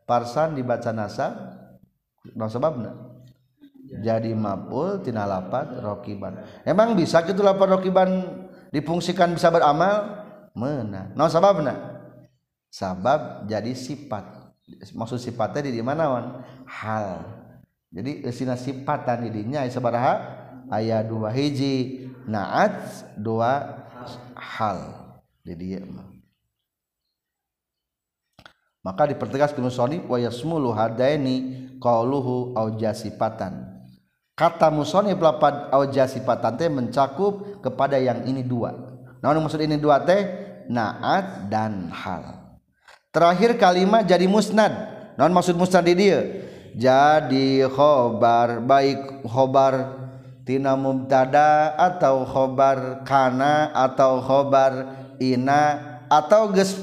Parsan 0.07 0.55
dibaca 0.55 0.91
nasab 0.91 1.33
no 2.35 2.47
sebabna? 2.47 2.95
Jadi 4.01 4.33
mapul 4.33 5.03
tina 5.03 5.27
lapat 5.27 5.83
rokiban. 5.83 6.41
Emang 6.63 6.95
bisa 6.95 7.27
gitu 7.27 7.43
lapat 7.43 7.75
rokiban 7.75 8.11
difungsikan 8.71 9.35
bisa 9.35 9.51
beramal? 9.51 10.23
Mana 10.55 11.11
no 11.15 11.27
sababna 11.31 11.90
sabab 12.71 13.51
jadi 13.51 13.75
sifat. 13.75 14.55
Maksud 14.95 15.19
sifatnya 15.19 15.67
di 15.67 15.83
mana 15.83 16.07
wan? 16.07 16.27
Hal. 16.65 17.27
Jadi 17.91 18.23
sifatan 18.31 19.27
didinya 19.27 19.67
sabaraha 19.67 20.41
ayat 20.71 21.11
dua 21.11 21.35
hiji 21.35 22.07
naat 22.31 22.71
dua 23.19 23.83
hal 24.39 24.95
di 25.43 25.59
dia 25.59 25.83
maka 28.81 29.11
dipertegas 29.11 29.53
ke 29.53 29.61
musonif 29.61 30.07
wa 30.09 30.17
yasmulu 30.17 30.73
hadaini 30.73 31.69
qauluhu 31.83 32.57
au 32.57 32.79
jasifatan 32.81 33.83
kata 34.39 34.73
musonif 34.73 35.21
lapad 35.21 35.69
au 35.75 35.85
jasifatan 35.91 36.57
teh 36.57 36.71
mencakup 36.73 37.61
kepada 37.61 38.01
yang 38.01 38.25
ini 38.25 38.41
dua. 38.41 38.73
Nah 39.21 39.37
maksud 39.37 39.61
ini 39.61 39.77
dua 39.77 40.01
teh 40.01 40.25
naat 40.73 41.53
dan 41.53 41.93
hal 41.93 42.40
terakhir 43.11 43.59
kalimat 43.59 44.07
jadi 44.07 44.27
musnad. 44.31 44.73
Non 45.19 45.31
maksud 45.35 45.59
musnad 45.59 45.85
di 45.85 45.95
dia. 45.95 46.21
Jadi 46.71 47.67
khobar 47.67 48.63
baik 48.63 49.27
khobar 49.27 49.99
tina 50.47 50.79
mubtada 50.79 51.75
atau 51.75 52.23
khobar 52.23 53.03
kana 53.03 53.75
atau 53.75 54.23
khobar 54.23 54.95
ina 55.19 55.79
atau 56.07 56.55
ges 56.55 56.79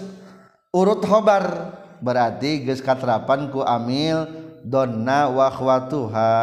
urut 0.75 1.01
khobar. 1.01 1.75
Berarti 1.97 2.61
ges 2.67 2.83
katerapan 2.83 3.49
ku 3.49 3.65
amil 3.65 4.29
donna 4.61 5.31
wa 5.33 5.49
khwatuha 5.49 6.35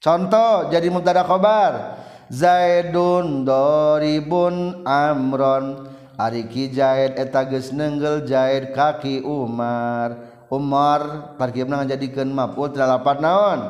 contoh 0.00 0.70
jadi 0.70 0.86
mubtada 0.88 1.26
khobar. 1.26 1.98
Zaidun 2.26 3.46
doribun 3.46 4.82
amron 4.82 5.95
Ariki 6.16 6.72
jahit 6.72 7.20
eta 7.20 7.44
geus 7.44 7.76
nenggel 7.76 8.24
jahit 8.24 8.72
kaki 8.72 9.20
Umar. 9.20 10.16
Umar 10.48 11.34
tarkib 11.36 11.68
ngajadikeun 11.68 12.32
maf'ul 12.32 12.72
dalapan 12.72 13.18
naon? 13.20 13.60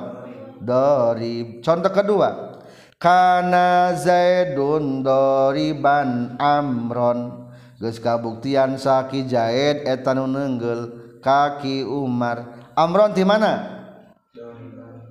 Dari 0.63 1.59
contoh 1.59 1.91
kedua. 1.91 2.55
Kana 3.03 3.99
zaidun 3.99 5.03
doriban 5.03 6.39
amron. 6.39 7.51
Geus 7.83 7.99
kabuktian 7.99 8.79
saki 8.79 9.27
jahit 9.27 9.83
eta 9.83 10.15
nu 10.15 10.31
nenggel 10.31 10.95
kaki 11.19 11.83
Umar. 11.83 12.71
Amron 12.79 13.11
di 13.11 13.27
mana? 13.27 13.75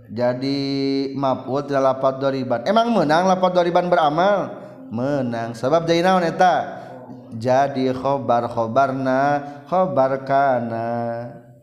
Jadi 0.08 0.60
maf'ul 1.12 1.68
dalapan 1.68 2.16
doriban 2.16 2.64
emang 2.64 2.96
menang 2.96 3.28
lapat 3.28 3.52
doriban 3.52 3.92
beramal? 3.92 4.64
Menang. 4.88 5.52
Sebab 5.52 5.84
jadi 5.84 6.00
naon 6.00 6.24
eta? 6.24 6.85
Jadi 7.40 7.92
khobar 7.96 8.48
khobarna 8.52 9.22
khobar 9.68 10.24
kana. 10.24 10.90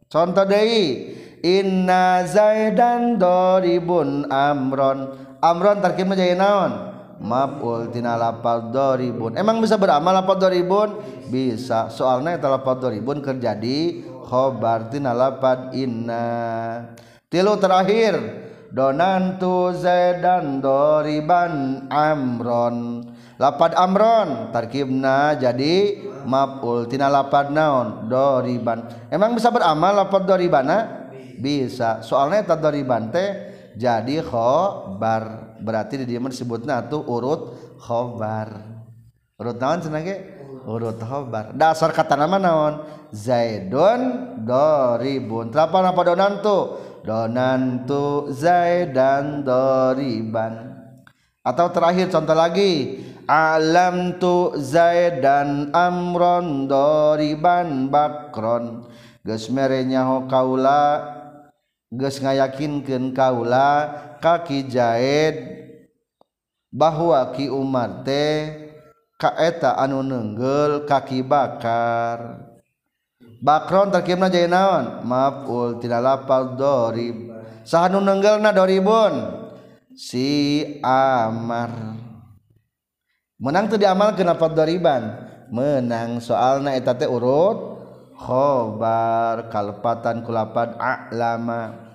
Contoh 0.07 0.45
deui 0.45 1.17
inna 1.41 2.23
zaidan 2.29 3.17
doribun 3.17 4.29
amron. 4.29 5.19
Amron 5.43 5.83
tarkibna 5.83 6.15
jadi 6.15 6.39
naon? 6.39 6.95
Maf'ul 7.23 7.91
tina 7.95 8.19
lapal 8.19 8.71
doribun. 8.75 9.35
Emang 9.39 9.63
bisa 9.63 9.79
beramal 9.79 10.15
lapal 10.15 10.39
doribun? 10.39 10.99
Bisa. 11.31 11.91
Soalnya 11.91 12.39
eta 12.39 12.51
lapal 12.51 12.79
doribun 12.79 13.23
terjadi 13.23 14.07
khobar 14.27 14.91
tina 14.91 15.15
lapad 15.15 15.75
inna. 15.75 16.29
Tilu 17.31 17.57
terakhir 17.57 18.19
donantu 18.73 19.73
zaidan 19.77 20.65
doriban 20.65 21.87
amron 21.93 23.09
lapad 23.37 23.77
amron 23.77 24.53
tarkibna 24.53 25.37
jadi 25.37 26.05
maf'ul. 26.25 26.89
Tina 26.89 27.13
lapad 27.13 27.53
naon? 27.53 28.09
Doriban. 28.09 28.89
Emang 29.09 29.37
bisa 29.37 29.53
beramal 29.53 30.05
lapad 30.05 30.25
doribana 30.25 31.09
bisa. 31.39 32.01
Soalnya 32.05 32.45
eta 32.45 32.57
doriban 32.57 33.13
teh 33.13 33.29
jadi 33.77 34.21
khobar. 34.25 35.57
Berarti 35.63 36.03
di 36.03 36.05
dieu 36.09 36.23
disebutna 36.23 36.89
tuh 36.91 37.07
urut 37.07 37.55
khobar. 37.79 38.63
Urut 39.39 39.57
naon 39.59 39.81
cenah 39.83 40.03
ge? 40.03 40.17
Urut 40.67 40.99
khobar. 41.03 41.55
Dasar 41.55 41.91
kata 41.95 42.19
nama 42.19 42.39
naon? 42.39 42.75
Zaidun 43.13 44.01
doribun. 44.47 45.53
Terapa 45.53 45.85
apa 45.85 46.03
donantu 46.03 46.91
donantu 47.03 48.31
zaidan 48.31 49.43
doriban. 49.43 50.79
Atau 51.43 51.75
terakhir 51.75 52.07
contoh 52.07 52.39
lagi 52.39 53.03
alam 53.29 54.19
tu 54.19 54.55
zaidan 54.59 55.71
amron 55.75 56.67
doriban 56.67 57.87
bakron. 57.93 58.87
Geus 59.23 59.47
mere 59.55 59.87
nyaho 59.87 60.27
kaula 60.27 61.07
geus 61.93 62.19
ngayakinkeun 62.19 63.15
kaula 63.15 63.93
kaki 64.19 64.67
Zaid 64.67 65.37
bahwa 66.73 67.31
ki 67.31 67.47
Umar 67.53 68.03
teh 68.03 68.73
kaeta 69.21 69.79
anu 69.79 70.03
nenggel 70.03 70.89
kaki 70.89 71.23
bakar. 71.23 72.51
Bakron 73.43 73.91
terkimna 73.91 74.31
jadi 74.31 74.47
naon? 74.47 75.03
Maful 75.03 75.83
tina 75.83 75.99
lapal 75.99 76.55
dorib. 76.55 77.31
Sahanu 77.67 77.99
nenggelna 77.99 78.55
doribun? 78.55 79.43
Si 79.99 80.63
Amar. 80.83 82.02
menang 83.43 83.67
tuh 83.67 83.83
diamal 83.83 84.15
kenapa 84.15 84.47
doriban 84.47 85.19
menang 85.51 86.23
soalna 86.23 86.79
eta 86.79 86.95
teh 86.95 87.11
urut 87.11 87.73
khobar 88.23 89.51
kalpatan 89.51 90.23
kulapan 90.23 90.79
a'lama. 90.79 91.91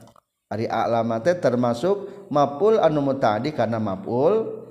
Ari 0.47 0.67
a'lama 0.67 1.23
teh 1.23 1.35
termasuk 1.39 2.27
maful 2.31 2.79
anu 2.79 2.99
mutadi 3.03 3.55
karena 3.55 3.79
maful 3.79 4.63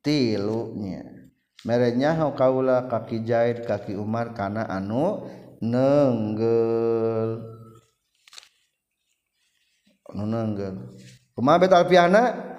tilunya. 0.00 1.04
Merenya 1.60 2.16
kaula 2.32 2.88
kaki 2.88 3.20
jahit 3.20 3.68
kaki 3.68 3.92
Umar 3.92 4.32
karena 4.32 4.64
anu 4.64 5.28
nenggel. 5.60 7.44
Anu 10.08 10.24
nenggel. 10.24 10.74
Kumaha 11.36 11.60
bet 11.60 11.72
alfiana 11.76 12.49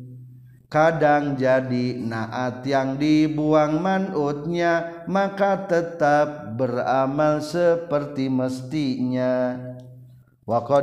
kadang 0.68 1.40
jadi 1.40 1.96
naat 1.96 2.60
yang 2.68 3.00
dibuang 3.00 3.80
manutnya 3.80 5.08
maka 5.08 5.56
tetap 5.64 6.52
beramal 6.60 7.40
seperti 7.40 8.28
mestinya 8.28 9.69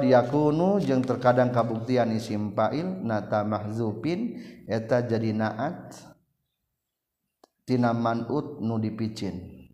yakunu 0.07 0.79
yang 0.79 1.03
terkadang 1.03 1.51
kabuktian 1.51 2.15
isim 2.15 2.55
fa'il 2.55 3.03
nata 3.03 3.43
mahzupin 3.43 4.39
eta 4.63 5.03
jadi 5.03 5.35
naat 5.35 5.91
tina 7.67 7.91
manut 7.91 8.63
nu 8.63 8.79
dipicin. 8.79 9.67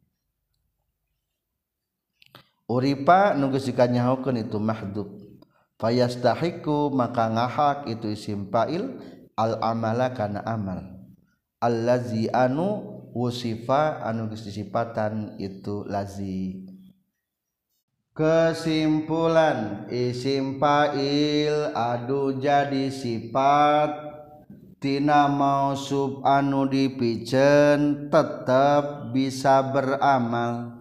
Uripa 2.66 3.38
nu 3.38 3.54
geus 3.54 3.70
dikanyahokeun 3.70 4.50
itu 4.50 4.58
mahdub. 4.58 5.10
Fayastahiku 5.78 6.90
maka 6.90 7.30
ngahak 7.30 7.86
itu 7.92 8.18
isim 8.18 8.50
fa'il 8.50 8.98
al 9.38 9.62
amala 9.62 10.10
kana 10.18 10.42
amal. 10.42 10.82
Allazi 11.62 12.34
anu 12.34 12.82
wusifa 13.14 14.02
anu 14.02 14.26
geus 14.34 14.42
disifatan 14.42 15.38
itu 15.38 15.86
lazi 15.86 16.63
kesimpulan 18.14 19.90
isim 19.90 20.62
fa'il 20.62 21.74
adu 21.74 22.38
jadi 22.38 22.94
sifat 22.94 23.90
tina 24.78 25.26
mausub 25.26 26.22
anu 26.22 26.70
dipicen 26.70 28.14
tetap 28.14 29.10
bisa 29.10 29.66
beramal. 29.66 30.78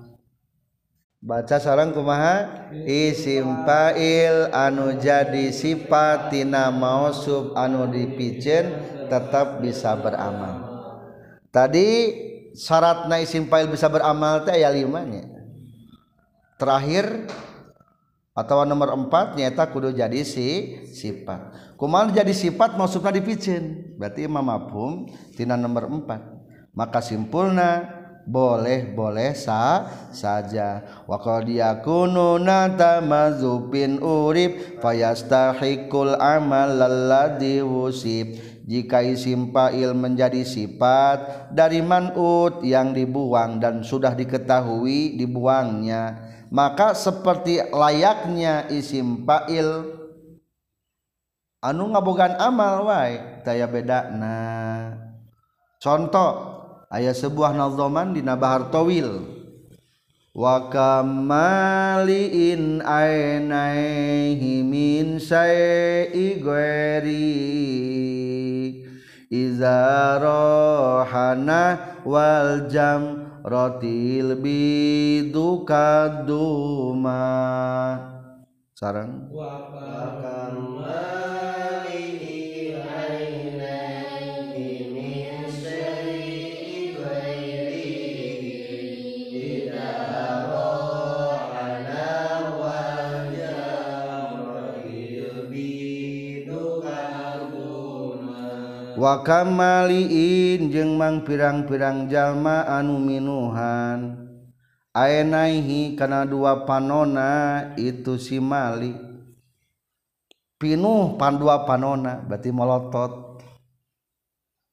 Baca 1.23 1.57
sarang 1.57 1.97
kumaha? 1.97 2.69
Isim 2.85 3.65
fa'il 3.65 4.53
anu 4.53 5.01
jadi 5.01 5.49
sifatina 5.57 6.69
mausub 6.69 7.57
anu 7.57 7.89
dipicen 7.89 8.77
tetap 9.09 9.65
bisa 9.65 9.97
beramal. 9.97 10.69
Tadi 11.49 11.89
syaratna 12.53 13.25
isim 13.25 13.49
fa'il 13.49 13.73
bisa 13.73 13.89
beramal 13.89 14.45
teh 14.45 14.53
aya 14.53 14.69
limanya 14.69 15.32
terakhir 16.63 17.27
atau 18.33 18.63
nomor 18.63 18.95
empat 18.95 19.35
nyata 19.35 19.67
kudu 19.75 19.91
jadi 19.91 20.23
si 20.23 20.79
sifat. 20.95 21.75
Kumal 21.75 22.15
jadi 22.15 22.31
sifat 22.31 22.79
mausubna 22.79 23.11
dipicen 23.11 23.99
berarti 23.99 24.31
imam 24.31 24.47
mafhum 24.47 25.11
tina 25.35 25.59
nomor 25.59 25.91
empat. 25.91 26.23
Maka 26.73 27.03
simpulna 27.05 28.01
boleh-boleh 28.25 29.35
sah 29.35 30.09
saja. 30.15 30.87
Wa 31.05 31.19
qad 31.19 31.51
yakunu 31.51 32.39
natamazupin 32.39 33.99
urib 34.01 34.79
fayastahikul 34.79 36.17
amal 36.17 36.73
lalladhi 36.73 37.61
wusib 37.61 38.39
jika 38.63 39.03
isim 39.03 39.51
fa'il 39.51 39.93
menjadi 39.93 40.47
sifat 40.47 41.51
dari 41.53 41.83
man'ut 41.83 42.63
yang 42.63 42.95
dibuang 42.95 43.59
dan 43.59 43.83
sudah 43.83 44.15
diketahui 44.15 45.19
dibuangnya 45.19 46.32
maka 46.53 46.93
seperti 46.93 47.65
layaknya 47.73 48.69
isim 48.69 49.25
fa'il 49.25 49.89
anu 51.65 51.89
ngabogan 51.97 52.37
amal 52.37 52.85
wae 52.93 53.41
taya 53.41 53.65
bedana 53.65 54.93
contoh 55.81 56.61
ayat 56.93 57.17
sebuah 57.17 57.57
nazoman 57.57 58.13
di 58.13 58.21
nabahar 58.21 58.69
towil 58.69 59.25
wa 60.37 60.69
kamaliin 60.69 62.05
ainaihi 62.85 64.61
min 64.61 65.17
syai'i 65.17 66.37
ghairi 66.37 67.33
iza 69.33 70.21
rohana 70.21 71.97
wal 72.05 72.69
jam 72.69 73.32
rotil 73.45 74.39
bidu 74.43 75.67
kaduma. 75.67 77.23
Sarang 78.75 79.13
wa 99.03 99.19
wakamaliin 99.19 100.71
jeung 100.71 100.95
mang 100.95 101.27
pirang-pirang 101.27 102.07
jalma 102.07 102.63
anu 102.71 103.03
minuhan. 103.03 104.31
Aenaihi 104.95 105.99
kana 105.99 106.23
dua 106.23 106.63
panona 106.63 107.75
itu 107.75 108.15
si 108.15 108.39
mali. 108.39 108.95
Pinuh 110.55 111.19
pan 111.19 111.35
dua 111.35 111.67
panona 111.67 112.23
berarti 112.23 112.55
melotot. 112.55 113.43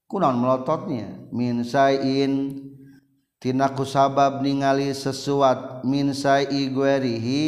Kunaon 0.05 0.37
melototnya? 0.37 1.09
Min 1.33 1.65
sain 1.65 2.61
tina 3.41 3.73
sabab 3.73 4.45
ningali 4.45 4.93
sesuatu 4.93 5.81
min 5.87 6.13
sai 6.13 6.69
guerihi 6.69 7.45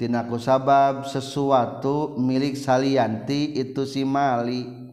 tina 0.00 0.24
sabab 0.40 1.04
sesuatu 1.04 2.16
milik 2.16 2.56
salianti 2.56 3.58
itu 3.60 3.84
si 3.84 4.06
mali 4.06 4.83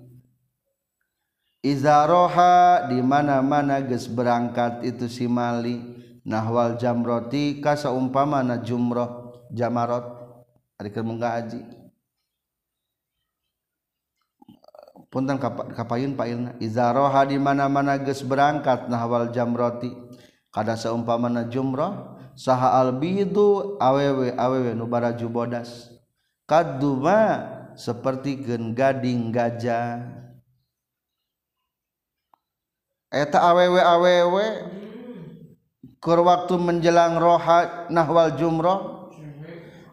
izaroha 1.62 2.86
dimana-mana 2.90 3.82
ges 3.86 4.06
berangkat 4.06 4.86
itu 4.86 5.06
si 5.10 5.26
Mali. 5.26 6.02
Nahwal 6.22 6.78
jamroti 6.78 7.66
kasa 7.66 7.90
umpama 7.90 8.46
na 8.46 8.62
jumroh 8.62 9.34
jamarot. 9.50 10.06
Hari 10.78 10.94
kermungga 10.94 11.34
haji. 11.34 11.62
Punten 15.10 15.42
kapayun 15.74 16.14
pailna 16.14 16.54
izaroha 16.62 17.26
dimana-mana 17.26 17.98
ges 18.06 18.22
berangkat 18.22 18.86
nahwal 18.86 19.34
jamroti. 19.34 19.90
Kada 20.54 20.78
saumpama 20.78 21.32
na 21.32 21.48
jumroh 21.48 22.22
saha 22.38 22.78
albidu 22.78 23.80
awewe 23.80 24.36
awewe 24.36 24.76
nubara 24.76 25.16
jubodas 25.16 25.90
kaduma 26.44 27.48
seperti 27.80 28.36
gen 28.44 28.76
gading 28.76 29.32
gajah. 29.32 30.21
Eta 33.12 33.44
awewe-awewe 33.44 34.46
kur 36.00 36.20
waktu 36.24 36.56
menjelang 36.58 37.20
roha 37.20 37.92
nahwal 37.92 38.34
jumroh 38.40 39.12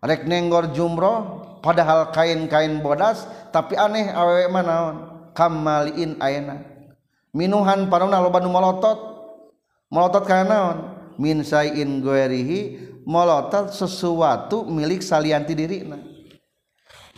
rek 0.01 0.25
nenggor 0.25 0.71
jumroh 0.71 1.43
padahal 1.61 2.15
kain-kain 2.15 2.79
bodas 2.81 3.27
tapi 3.51 3.75
aneh 3.75 4.15
awewe 4.15 4.47
manaon 4.49 4.97
kamaliin 5.35 6.17
aina 6.23 6.79
minuhan 7.39 7.87
parona 7.87 8.19
loba 8.19 8.41
nu 8.41 8.51
molotot. 8.51 8.99
Molotot 9.89 10.25
kana 10.29 10.45
naon? 10.45 10.79
Min 11.17 11.41
sayin 11.47 12.05
goerihi 12.05 12.91
molotot 13.09 13.73
sesuatu 13.73 14.69
milik 14.69 15.01
salianti 15.01 15.55
dirina. 15.57 15.97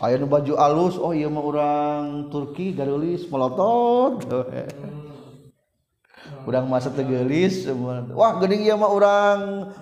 Nu 0.00 0.24
baju 0.24 0.56
alus 0.56 0.96
oh 0.96 1.12
iya 1.12 1.28
mah 1.28 1.44
urang 1.44 2.32
Turki 2.32 2.72
garulis 2.72 3.28
molotot 3.28 4.24
udang 6.48 6.66
masa 6.68 6.88
tegelis 6.88 7.68
semua 7.68 8.04
wah 8.16 8.40
geuning 8.40 8.64
ieu 8.64 8.76
mah 8.76 8.90
urang 8.90 9.40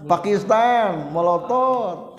Pakistan 0.09 1.12
melotot. 1.14 2.18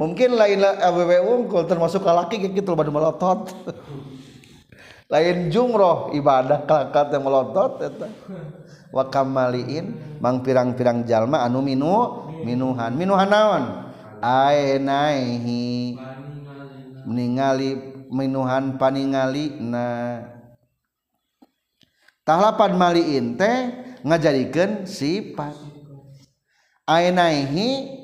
Mungkin 0.00 0.32
lain 0.32 0.64
awewe 0.64 1.12
eh, 1.12 1.20
unggul 1.20 1.68
termasuk 1.68 2.00
laki 2.08 2.40
gitu 2.40 2.72
badu 2.72 2.88
melotot. 2.88 3.52
Lain 5.12 5.52
jumroh 5.52 6.14
ibadah 6.16 6.64
kalakat 6.64 7.12
yang 7.12 7.26
melotot 7.26 7.84
eta. 7.84 8.08
Wa 8.94 9.12
kamaliin 9.12 10.16
mang 10.22 10.40
pirang-pirang 10.40 11.04
jalma 11.04 11.44
anu 11.44 11.60
minu 11.60 12.30
minuhan. 12.46 12.96
Minuhan 12.96 13.28
naon? 13.28 13.64
Aenaihi 14.24 15.98
meningali 17.04 17.76
minuhan 18.08 18.80
paningali 18.80 19.60
na. 19.60 19.84
Tahlapan 22.30 22.78
maliin 22.78 23.34
teh 23.34 23.74
ngajadikan 24.06 24.86
sifat. 24.86 25.58
Ainaihi 26.86 27.98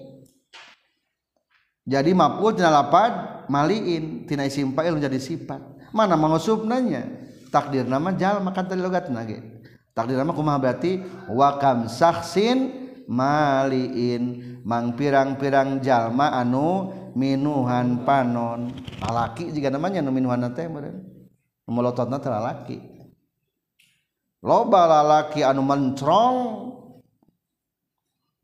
jadi 1.86 2.10
mapul 2.10 2.50
tina 2.58 2.74
lapad 2.74 3.46
maliin 3.46 4.26
tina 4.26 4.42
isim 4.42 4.74
fa'il 4.74 4.98
menjadi 4.98 5.22
sifat. 5.22 5.62
Mana 5.94 6.18
nanya 6.18 7.06
takdir 7.54 7.86
nama 7.86 8.10
jalma 8.18 8.50
kan 8.50 8.66
tadi 8.66 8.82
logat 8.82 9.06
nage 9.14 9.62
takdir 9.94 10.18
nama 10.18 10.34
kumaha 10.34 10.58
berarti? 10.58 11.06
Wa 11.30 11.62
saksin 11.86 12.74
maliin. 13.06 14.58
Mang 14.66 14.98
pirang-pirang 14.98 15.78
jalma 15.78 16.34
anu 16.34 16.90
minuhan 17.14 18.02
panon. 18.02 18.74
Lalaki 18.98 19.54
jika 19.54 19.70
namanya 19.70 20.02
anu 20.02 20.10
minuhan 20.10 20.42
teh 20.50 20.66
meureun. 20.66 21.06
Melototna 21.70 22.18
teh 22.18 22.26
lalaki 22.26 22.95
loba 24.40 24.88
lalaki 24.88 25.44
anu 25.44 25.62
mencrong 25.64 26.36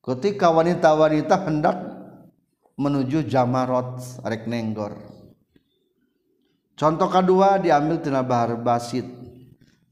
ketika 0.03 0.51
wanita-wanita 0.51 1.37
hendak 1.47 1.77
menuju 2.77 3.29
jamarot 3.29 4.03
arek 4.27 4.51
nenggor. 4.51 4.99
Contoh 6.75 7.07
kedua 7.07 7.63
diambil 7.63 8.03
tina 8.03 8.27
bahar 8.27 8.59
basit. 8.59 9.07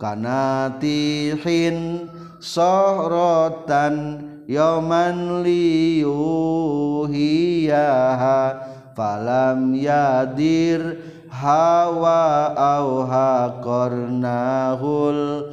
Kana 0.01 0.81
tihin 0.81 2.09
sohrotan 2.41 4.25
yoman 4.49 5.45
liyuhiyaha 5.45 6.01
falam 8.97 9.77
yadir 9.77 11.05
hawa 11.29 12.51
auha 12.57 13.61
kornahul 13.61 15.53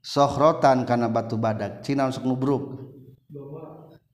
sohrotan 0.00 0.88
karena 0.88 1.06
batu 1.06 1.36
badak 1.36 1.84
Cina 1.84 2.08
langsung 2.08 2.28
nubruk. 2.28 2.92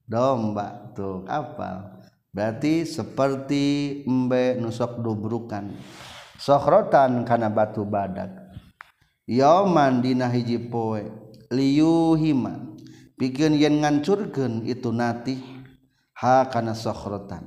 Domba 0.07 0.94
tuh 0.94 1.27
apa 1.27 1.99
berarti 2.31 2.87
seperti 2.87 3.64
embe 4.07 4.55
nusok 4.61 5.03
dubrukan. 5.03 5.75
Sohrotan 6.38 7.27
karena 7.27 7.51
batu 7.51 7.83
badak. 7.83 8.31
Yoman 9.27 10.05
dina 10.05 10.31
hiji 10.31 10.62
poe 10.62 11.03
liyuhima. 11.51 12.77
Bikin 13.16 13.57
yen 13.57 13.81
ngancurkeun 13.81 14.68
itu 14.68 14.92
natih 14.92 15.40
ha 16.16 16.49
kana 16.49 16.72
sohrotan 16.72 17.44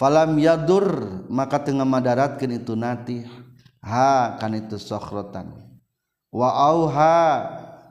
falam 0.00 0.40
yadur 0.40 1.22
maka 1.28 1.60
tengah 1.60 1.84
madaratkeun 1.84 2.56
itu 2.56 2.72
natih 2.72 3.28
ha 3.84 4.36
kana 4.40 4.64
itu 4.64 4.80
sohrotan 4.80 5.71
waauha 6.32 7.16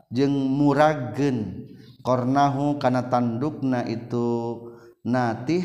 jeung 0.09 0.33
muragen 0.33 1.69
kornahu 2.01 2.81
kana 2.81 3.07
tandukna 3.07 3.85
itu 3.85 4.57
natih 5.05 5.63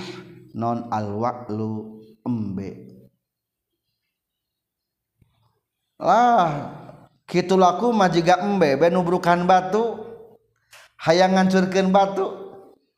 non 0.52 0.92
alwaklu 0.92 2.04
embe. 2.22 2.92
Lah 5.96 6.76
kitu 7.24 7.56
laku 7.56 7.88
mah 7.90 8.12
jiga 8.12 8.44
embe 8.44 8.76
benubrukan 8.76 9.48
batu. 9.48 10.04
Hayang 10.96 11.36
ngancurkeun 11.36 11.92
batu. 11.92 12.26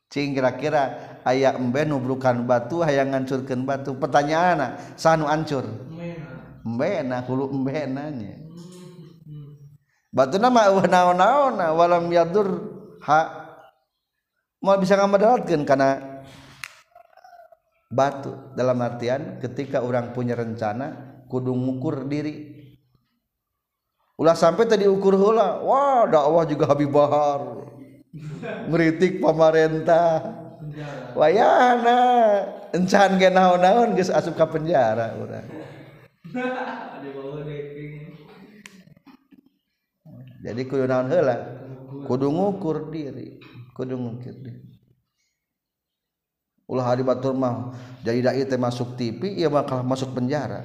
Cing 0.09 0.33
kira-kira 0.33 0.97
aya 1.21 1.53
embe 1.55 1.85
nubrukan 1.85 2.43
batu 2.47 2.83
hayang 2.83 3.15
ngancurkeun 3.15 3.63
batu. 3.63 3.95
Pertanyaan 3.95 4.75
sanu 4.99 5.27
ancur? 5.27 5.63
Embe 6.65 6.91
na 7.07 7.23
hulu 7.23 7.51
embe 7.55 7.75
nanya. 7.87 8.35
batu 10.09 10.41
nama 10.41 10.73
naon-naon 10.73 11.57
walam 11.77 12.09
yadur 12.09 12.49
ha 13.05 13.49
mau 14.59 14.75
bisa 14.75 14.99
ngamadatkan 14.99 15.63
karena 15.63 16.19
batu. 17.89 18.53
Dalam 18.53 18.77
artian 18.79 19.41
ketika 19.41 19.81
orang 19.81 20.13
punya 20.13 20.37
rencana 20.37 21.19
kudu 21.27 21.51
ngukur 21.51 22.05
diri. 22.05 22.57
Ulah 24.19 24.35
sampai 24.35 24.67
tadi 24.67 24.83
ukur 24.83 25.15
hula 25.15 25.63
wah 25.63 26.03
dakwah 26.03 26.43
juga 26.43 26.67
Habib 26.67 26.91
Bahar. 26.91 27.65
Ngeritik 28.67 29.21
pemerintah 29.21 30.35
wayana 31.15 31.99
encan 32.75 33.15
ge 33.15 33.29
naon-naon 33.31 33.95
geus 33.95 34.11
asup 34.11 34.35
ka 34.35 34.45
penjara 34.49 35.15
urang. 35.17 35.47
Jadi 40.39 40.61
kudu 40.63 40.87
naon 40.87 41.11
heula? 41.11 41.35
Kudu 42.07 42.27
ngukur 42.31 42.87
diri. 42.87 43.39
Kudu 43.75 43.95
ngukur 43.99 44.35
diri. 44.39 44.63
Ulah 46.69 46.85
hari 46.85 47.01
batur 47.01 47.33
mah 47.33 47.73
jadi 48.05 48.29
dai 48.29 48.45
teh 48.45 48.59
masuk 48.61 48.93
TV 48.93 49.41
ia 49.41 49.49
bakal 49.49 49.81
masuk 49.83 50.13
penjara. 50.15 50.63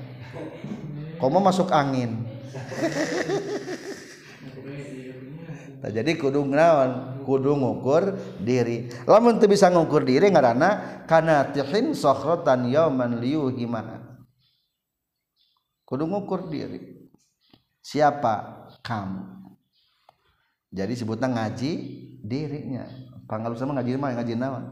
Komo 1.19 1.43
masuk 1.43 1.73
angin. 1.75 2.23
Nah, 5.85 5.93
jadi 5.93 6.17
kudu 6.17 6.49
naon? 6.49 7.21
Kudu 7.29 7.61
ngukur 7.61 8.17
diri. 8.41 8.89
Lamun 9.05 9.37
teu 9.37 9.53
bisa 9.53 9.69
ngukur 9.69 10.01
diri 10.01 10.33
ngaranna 10.33 11.05
kana 11.05 11.53
tihin 11.53 11.93
sakhratan 11.93 12.73
yauman 12.73 13.21
liyuhima 13.21 14.01
kudu 15.85 16.09
ngukur 16.09 16.49
diri. 16.49 17.13
Siapa? 17.85 18.65
Kamu 18.81 19.34
jadi 20.75 20.93
sebutnya 20.99 21.31
ngaji 21.31 21.73
dirinya. 22.27 22.85
Panggalu 23.25 23.57
sama 23.57 23.79
ngaji 23.79 23.97
mah 23.97 24.19
ngaji 24.21 24.35
nawan 24.35 24.65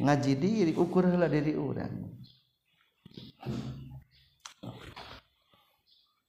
ngaji 0.00 0.32
diri. 0.38 0.72
Ukur 0.78 1.10
lah 1.10 1.26
diri 1.26 1.58
orang 1.58 2.06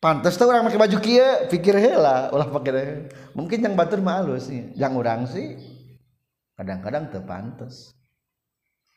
pantas 0.01 0.33
tuh 0.33 0.49
orang 0.49 0.65
pakai 0.65 0.81
baju 0.81 0.97
kia 0.97 1.45
pikir 1.45 1.77
hela 1.77 2.33
ulah 2.33 2.49
pakai 2.49 3.05
mungkin 3.37 3.61
yang 3.61 3.77
batur 3.77 4.01
mah 4.01 4.25
halus 4.25 4.49
sih 4.49 4.73
yang 4.73 4.97
orang 4.97 5.29
sih 5.29 5.61
kadang-kadang 6.57 7.13
terpantas 7.13 7.93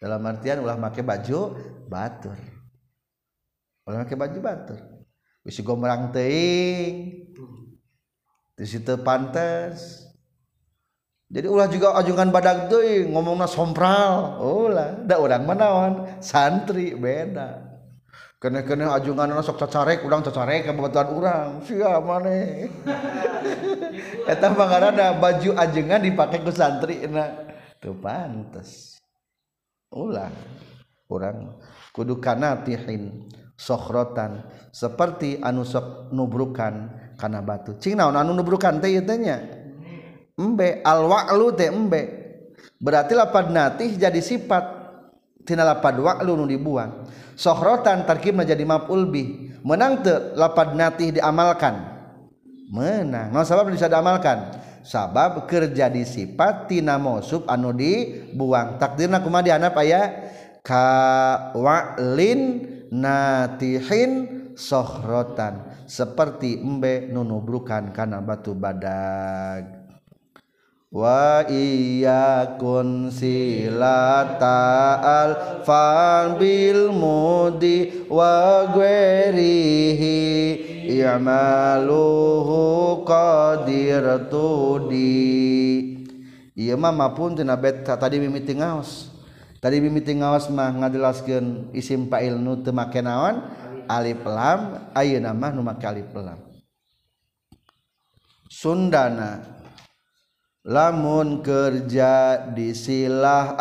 dalam 0.05 0.21
artian 0.29 0.61
ulah 0.61 0.77
pakai 0.77 1.01
baju 1.01 1.41
batur. 1.89 2.37
Ulah 3.89 4.05
pakai 4.05 4.21
baju 4.21 4.39
batur. 4.45 4.81
Bisa 5.41 5.65
gombrang 5.65 6.13
teing 6.13 7.25
di 8.53 8.67
situ 8.69 9.01
pantas 9.01 10.04
jadi 11.35 11.51
ulah 11.51 11.67
juga 11.67 11.99
ajungan 11.99 12.31
badak 12.31 12.71
deui 12.71 13.11
ngomongna 13.11 13.51
sompral. 13.51 14.39
Ulah 14.39 15.03
da 15.03 15.19
urang 15.19 15.43
mah 15.43 15.59
naon? 15.59 15.93
Santri 16.23 16.95
beda. 16.95 17.59
Kene-kene 18.39 18.87
ajungan 18.87 19.35
sok 19.43 19.67
cacarek 19.67 20.07
urang 20.07 20.23
cacarek 20.23 20.63
kebetulan 20.63 21.09
urang. 21.11 21.51
Sia 21.67 21.99
maneh 21.99 22.71
eta 24.31 24.47
mah 24.55 24.63
ngaranna 24.63 25.19
baju 25.19 25.59
ajengan 25.59 26.07
dipake 26.07 26.39
ku 26.39 26.55
santri 26.55 27.03
na. 27.11 27.35
Teu 27.83 27.99
pantes. 27.99 29.03
Ulah 29.91 30.31
urang 31.11 31.59
kudu 31.91 32.23
kanatihin 32.23 33.27
sokhrotan 33.59 34.47
seperti 34.71 35.43
anu 35.43 35.67
sok 35.67 36.15
nubrukan 36.15 36.95
kana 37.19 37.43
batu. 37.43 37.75
Cing 37.83 37.99
naon 37.99 38.15
anu 38.15 38.39
nubrukan 38.39 38.79
teh 38.79 38.95
ieu 38.95 39.03
teh 39.03 39.19
nya? 39.19 39.54
Embe. 40.39 40.83
Al-wa'lu 40.83 41.55
teh 41.55 41.71
embe. 41.71 42.03
Berarti 42.79 43.17
lapad 43.17 43.49
natih 43.51 43.97
jadi 43.97 44.21
sifat. 44.21 44.85
Tina 45.45 45.65
lapad 45.65 45.97
wa'lu 46.01 46.41
nu 46.41 46.45
dibuang. 46.49 47.05
Sohrotan 47.37 48.09
tarkibna 48.09 48.47
jadi 48.47 48.65
maf'ul 48.65 49.09
bih. 49.09 49.61
Menang 49.65 50.05
teu 50.05 50.37
lapad 50.37 50.73
natih 50.73 51.17
diamalkan. 51.17 51.93
Menang. 52.73 53.33
No 53.33 53.45
sabab 53.45 53.69
bisa 53.69 53.89
diamalkan? 53.89 54.61
Sabab 54.85 55.49
kerja 55.49 55.89
di 55.89 56.05
sifat 56.05 56.69
tina 56.69 57.01
mausuf 57.01 57.45
anu 57.49 57.73
dibuang. 57.73 58.77
Takdirna 58.77 59.25
kumaha 59.25 59.45
dianap 59.45 59.77
aya? 59.81 60.03
Ka 60.65 61.53
wa'lin 61.57 62.41
natihin 62.89 64.13
sohrotan. 64.57 65.85
Seperti 65.85 66.61
embe 66.65 67.13
nunubrukan 67.13 67.93
kana 67.93 68.25
batu 68.25 68.57
badag 68.57 69.74
wa 70.95 71.43
iyyakun 71.51 73.11
silata 73.11 74.55
alfan 75.03 76.39
bil 76.39 76.95
mudi 76.95 78.07
wa 78.07 78.71
gwerihi 78.71 80.23
i'maluhu 80.87 82.63
qadir 83.03 84.31
tudi. 84.31 85.35
Ieu 86.55 86.79
mah 86.79 86.95
mapun 86.95 87.35
tina 87.35 87.59
bet 87.59 87.83
tadi 87.83 88.23
mimiti 88.23 88.55
ngaos. 88.55 89.11
Tadi 89.59 89.83
mimiti 89.83 90.15
ngaos 90.15 90.47
mah 90.55 90.71
ngajelaskeun 90.71 91.75
isim 91.75 92.07
fa'il 92.07 92.39
nu 92.39 92.63
teu 92.63 92.71
make 92.71 93.03
naon? 93.03 93.43
Alif 93.91 94.23
lam. 94.23 94.87
Ayeuna 94.95 95.35
mah 95.35 95.51
nu 95.51 95.67
make 95.67 95.83
alif 95.83 96.07
lam. 96.15 96.39
Sundana. 98.47 99.54
Lamun 100.65 101.45
kerja 101.45 102.41
disilah 102.57 103.53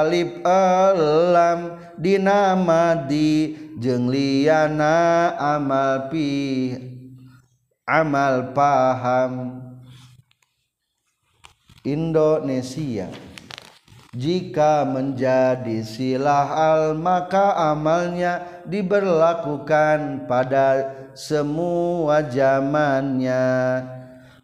alif 0.00 0.40
alam 0.40 1.76
dinamadi 2.00 3.52
jeung 3.76 4.08
liana 4.08 5.36
amal 5.36 6.08
pi 6.08 6.72
amal 7.84 8.56
paham. 8.56 9.62
Indonesia 11.86 13.06
jika 14.10 14.82
menjadi 14.82 15.86
silah 15.86 16.50
al 16.50 16.98
maka 16.98 17.54
amalnya 17.54 18.64
diberlakukan 18.66 20.26
pada 20.26 20.90
semua 21.14 22.26
zamannya 22.26 23.46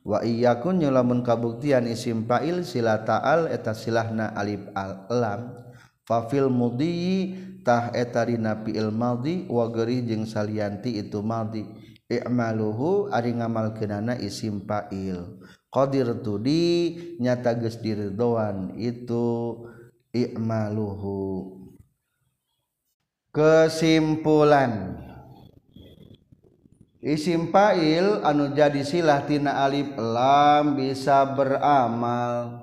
wa 0.03 0.22
iyakun 0.22 0.82
nyulamun 0.82 1.22
kabuktian 1.22 1.86
isim 1.86 2.26
fa'il 2.26 2.66
sila 2.66 3.07
ta'al 3.07 3.50
eta 3.50 3.74
silahna 3.74 4.34
alif 4.34 4.66
al 4.74 5.07
lam 5.11 5.40
fa 6.03 6.26
fil 6.26 6.50
mudhi 6.50 7.34
tah 7.62 7.94
eta 7.94 8.26
dina 8.26 8.59
fi'il 8.59 8.90
madhi 8.90 9.46
wa 9.46 9.70
geri 9.70 10.03
jeung 10.03 10.26
salianti 10.26 10.98
itu 10.98 11.22
madhi. 11.22 11.62
I'maluhu 12.12 13.09
ari 13.09 13.32
ngamalkeunana 13.32 14.20
isim 14.20 14.68
fa'il. 14.68 15.40
Qadir 15.72 16.20
tudi 16.20 16.92
nyata 17.16 17.57
geus 17.57 17.80
diridhoan 17.80 18.76
itu 18.76 19.57
i'maluhu. 20.12 21.57
Kesimpulan. 23.32 25.00
isim 27.03 27.50
fa'il 27.50 28.22
anu 28.22 28.55
jadi 28.55 28.80
silah 28.86 29.26
tina 29.26 29.66
alif 29.66 29.90
lam 29.98 30.78
bisa 30.78 31.26
beramal. 31.26 32.62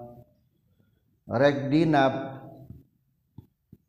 Rek 1.29 1.69
dinap 1.69 2.41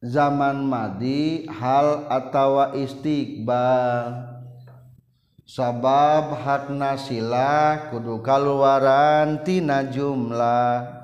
zaman 0.04 0.60
madi 0.66 1.48
hal 1.48 2.04
atawa 2.12 2.76
istiqbal. 2.76 4.28
Sabab 5.48 6.36
hakna 6.46 6.94
silah 6.94 7.90
kudu 7.90 8.20
kaluaran 8.20 9.40
tina 9.42 9.82
jumlah. 9.88 10.99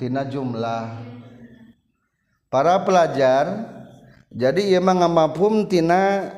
tina 0.00 0.24
jumlah. 0.24 0.96
Para 2.48 2.80
pelajar 2.80 3.68
jadi 4.32 4.72
ia 4.72 4.80
mengamafum 4.80 5.68
tina 5.68 6.32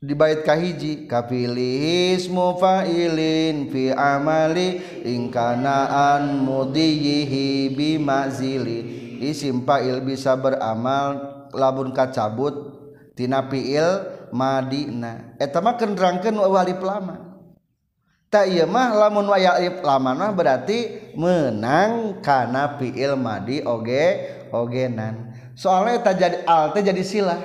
di 0.00 0.16
bait 0.16 0.40
kahiji 0.40 1.04
kapilih 1.04 2.16
ismu 2.16 2.56
fa'ilin 2.56 3.68
fi 3.68 3.92
amali 3.92 4.80
ingkanaan 5.04 6.40
mudiyihi 6.40 7.76
bimazili 7.76 8.78
isim 9.20 9.68
fa'il 9.68 10.00
bisa 10.00 10.32
beramal 10.40 11.20
labun 11.52 11.92
kacabut 11.92 12.72
tina 13.12 13.44
fi'il 13.52 14.16
madina. 14.32 15.36
Eta 15.36 15.60
mah 15.60 15.76
kenderangkeun 15.76 16.40
wali 16.40 16.72
pelama. 16.72 17.25
Tak 18.36 18.52
iya 18.52 18.68
mah 18.68 18.92
lamun 18.92 19.32
waya 19.32 19.56
alif 19.56 19.80
lama 19.80 20.12
mah 20.12 20.28
berarti 20.36 21.08
menang 21.16 22.20
kana 22.20 22.76
fi'il 22.76 23.16
madi 23.16 23.64
oge 23.64 24.28
ogenan. 24.52 25.32
Soalnya 25.56 26.04
eta 26.04 26.12
jadi 26.12 26.44
al 26.44 26.76
teh 26.76 26.84
jadi 26.84 27.00
silah. 27.00 27.40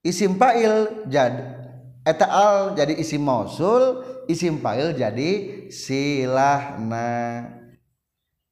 Isim 0.00 0.40
fa'il 0.40 1.04
jadi 1.04 1.52
eta 2.00 2.26
al 2.32 2.56
jadi 2.72 2.96
isim 2.96 3.20
mausul 3.20 4.00
isim 4.24 4.56
fa'il 4.56 4.96
jadi 4.96 5.30
silahna 5.68 7.44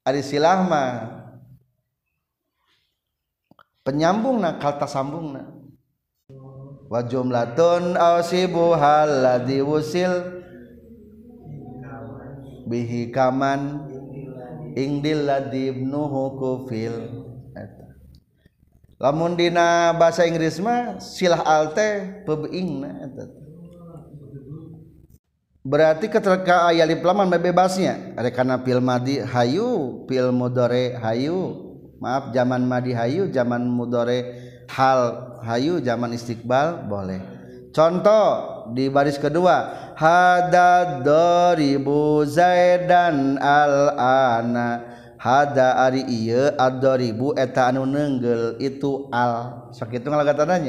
ari 0.05 0.21
silah 0.21 0.61
mah 0.69 0.93
penyambungna 3.81 4.61
kata 4.61 4.85
sambungna 4.85 5.60
wa 6.91 6.99
jumlatun 7.07 7.95
awsibuhal 7.95 9.23
ladzi 9.23 9.63
wusil 9.63 10.43
bihi 12.67 13.15
kaman 13.15 13.87
ingdil 14.75 15.23
ladzi 15.23 15.71
ibnuhu 15.71 16.35
kufil. 16.35 17.23
Lamun 19.01 19.33
dina 19.33 19.95
bahasa 19.97 20.27
Inggris 20.29 20.61
mah 20.61 21.01
silah 21.01 21.41
al 21.41 21.73
teh 21.73 22.21
pebeingna 22.21 23.09
berarti 25.61 26.09
ketika 26.09 26.69
aya 26.69 26.85
alif 26.85 27.01
lam 27.01 27.29
bebasnya 27.29 28.13
ada 28.13 28.29
kana 28.29 28.61
fil 28.61 28.81
madi 28.83 29.23
hayu 29.23 30.03
fil 30.11 30.35
mudhari 30.35 30.91
hayu. 30.99 31.71
Maaf 32.01 32.33
zaman 32.33 32.65
madi 32.65 32.97
hayu 32.97 33.29
zaman 33.29 33.61
mudhari 33.61 34.40
hal 34.71 35.01
hayu 35.43 35.83
zaman 35.83 36.15
istiqbal 36.15 36.87
boleh. 36.87 37.19
Contoh 37.71 38.27
di 38.75 38.91
baris 38.91 39.15
kedua 39.15 39.91
hada 39.95 40.99
doribu 41.03 42.23
zaidan 42.27 43.39
al 43.39 43.95
ana 43.95 44.83
hada 45.15 45.79
ari 45.87 46.03
iya 46.07 46.51
adoribu 46.59 47.31
eta 47.35 47.71
anu 47.71 47.87
nenggel 47.87 48.59
itu 48.59 49.07
al. 49.11 49.67
Sakit 49.71 50.03
itu 50.03 50.07
ngalagatana 50.07 50.59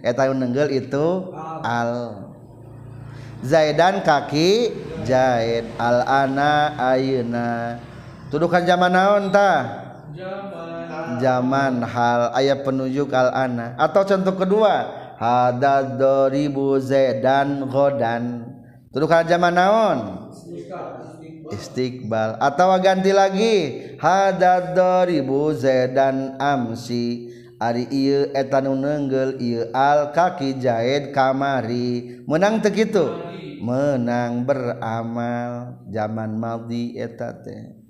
eta 0.00 0.28
anu 0.28 0.36
nenggel 0.36 0.72
itu 0.72 1.32
al. 1.64 2.24
Zaidan 3.44 4.00
kaki 4.00 4.72
Zaid 5.04 5.68
al 5.76 6.02
ana 6.08 6.72
ayeuna. 6.96 7.78
Tudukan 8.32 8.64
zaman 8.64 8.90
naon 8.90 9.28
tah? 9.28 9.86
Zaman 10.16 10.75
hal 11.20 12.20
ayat 12.34 12.64
penunjuk 12.66 13.12
al 13.12 13.32
ana. 13.32 13.78
Atau 13.80 14.04
contoh 14.04 14.34
kedua 14.36 14.74
hadad 15.16 15.96
doribu 15.96 16.76
zaidan 16.80 17.68
godan. 17.68 18.52
Tuduhkan 18.92 19.28
zaman 19.28 19.52
naon? 19.52 19.98
Istiqbal. 21.52 22.40
Atau 22.40 22.72
ganti 22.80 23.12
lagi 23.12 23.56
hadad 24.00 24.76
doribu 24.76 25.52
zaidan 25.56 26.36
amsi. 26.40 27.32
Ari 27.56 27.88
ieu 27.88 28.36
eta 28.36 28.60
nu 28.60 28.76
neunggel 28.76 29.40
ieu 29.40 29.72
al 29.72 30.12
kaki 30.12 30.60
jaid 30.60 31.16
kamari. 31.16 32.20
Menang 32.28 32.60
teu 32.60 32.68
kitu? 32.68 33.06
Menang 33.64 34.44
beramal. 34.44 35.80
Zaman 35.88 36.36
maldi 36.36 37.00
eta 37.00 37.32
teh. 37.32 37.86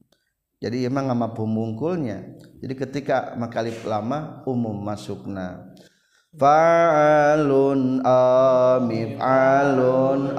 Jadi 0.56 0.88
emang 0.88 1.12
sama 1.12 1.36
pemungkulnya 1.36 2.32
jadi 2.66 2.82
ketika 2.82 3.38
makalif 3.38 3.86
lama 3.86 4.42
umum 4.42 4.74
masukna. 4.74 5.70
Fa'alun 6.34 8.02
amif'alun 8.82 10.34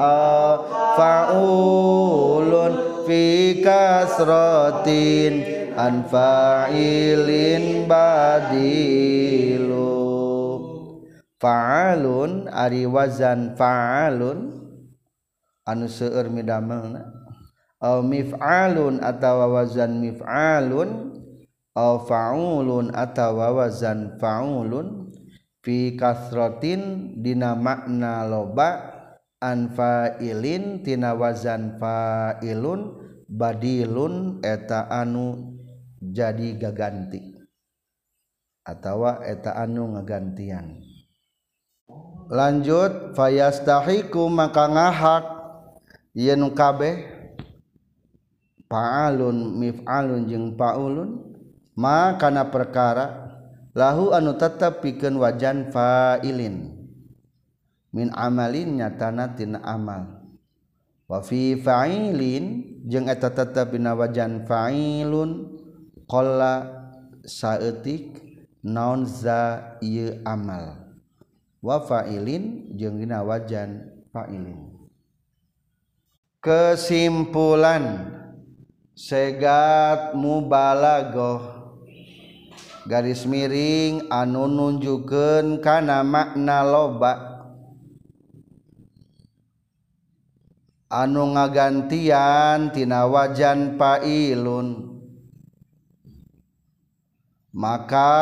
fa'ulun 1.00 2.72
fi 3.08 3.24
kasratin 3.64 5.40
an 5.80 6.04
fa'ilin 6.12 7.88
badilu. 7.88 9.88
Fa'alun 11.40 12.52
ari 12.52 12.84
wazan 12.84 13.56
fa'alun 13.56 14.52
anu 15.64 15.88
seueur 15.88 16.28
midamelna 16.28 17.08
mif'alun 18.04 19.00
atawa 19.00 19.48
wazan 19.48 20.04
mif'alun 20.04 21.17
aw 21.78 22.02
faulun 22.10 22.90
atawa 22.90 23.54
wazan 23.54 24.18
faulun 24.18 25.14
fi 25.62 25.94
kasrotin 25.94 27.14
dina 27.22 27.54
makna 27.54 28.26
loba 28.26 28.98
an 29.38 29.70
fa'ilin 29.70 30.82
tina 30.82 31.14
wazan 31.14 31.78
fa'ilun 31.78 32.98
badilun 33.30 34.42
eta 34.42 34.90
anu 34.90 35.54
jadi 36.02 36.58
gaganti 36.58 37.38
atawa 38.66 39.22
eta 39.24 39.54
anu 39.56 39.94
ngagantian. 39.94 40.82
Lanjut 42.28 43.16
fayastahiku 43.16 44.28
maka 44.28 44.68
ngahak 44.68 45.26
yen 46.12 46.44
kabeh 46.52 47.08
fa'alun 48.68 49.56
mif'alun 49.56 50.28
jeung 50.28 50.60
paulun 50.60 51.27
ma 51.78 52.18
kana 52.18 52.50
perkara 52.50 53.30
lahu 53.78 54.10
anu 54.10 54.34
tetep 54.34 54.82
pikeun 54.82 55.22
wajan 55.22 55.70
fa'ilin. 55.70 56.74
Min 57.94 58.10
amalin 58.18 58.82
nyatana 58.82 59.38
tina 59.38 59.62
amal. 59.62 60.26
Wa 61.08 61.24
fi 61.24 61.56
fa'ilin 61.56 62.76
jeung 62.90 63.08
eta 63.08 63.32
tetep 63.32 63.72
dina 63.78 63.96
wajan 63.96 64.44
fa'ilun 64.44 65.56
qalla 66.04 66.68
saeutik 67.24 68.20
naon 68.66 69.08
za 69.08 69.78
ieu 69.80 70.20
amal. 70.28 70.98
Wa 71.64 71.80
fa'ilin 71.80 72.76
jeung 72.76 73.00
dina 73.00 73.24
wajan 73.24 73.88
fa'ilin. 74.12 74.74
Kesimpulan 76.44 78.14
segat 78.98 80.12
mubalaghah 80.12 81.57
garis 82.88 83.28
miring 83.28 84.08
anu 84.08 84.48
nunjukkeun 84.48 85.60
kana 85.60 86.08
makna 86.08 86.64
loba 86.64 87.14
anu 90.88 91.36
ngagantian 91.36 92.72
tina 92.72 93.04
wajan 93.12 93.76
pailun. 93.76 94.96
Maka 97.58 98.14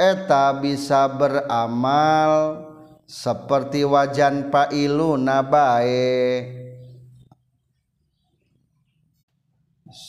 eta 0.00 0.56
bisa 0.56 1.04
beramal 1.04 2.64
seperti 3.04 3.84
wajan 3.84 4.48
pailuna 4.48 5.44
bae. 5.44 6.63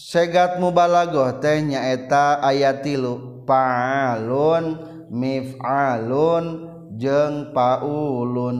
segat 0.05 0.61
mubalagoh 0.61 1.41
teh 1.41 1.65
nyaeta 1.65 2.37
ayat 2.45 2.85
tilu. 2.85 3.41
Palun 3.45 4.77
mif'alun 5.09 6.45
jeng 6.93 7.49
paulun. 7.53 8.57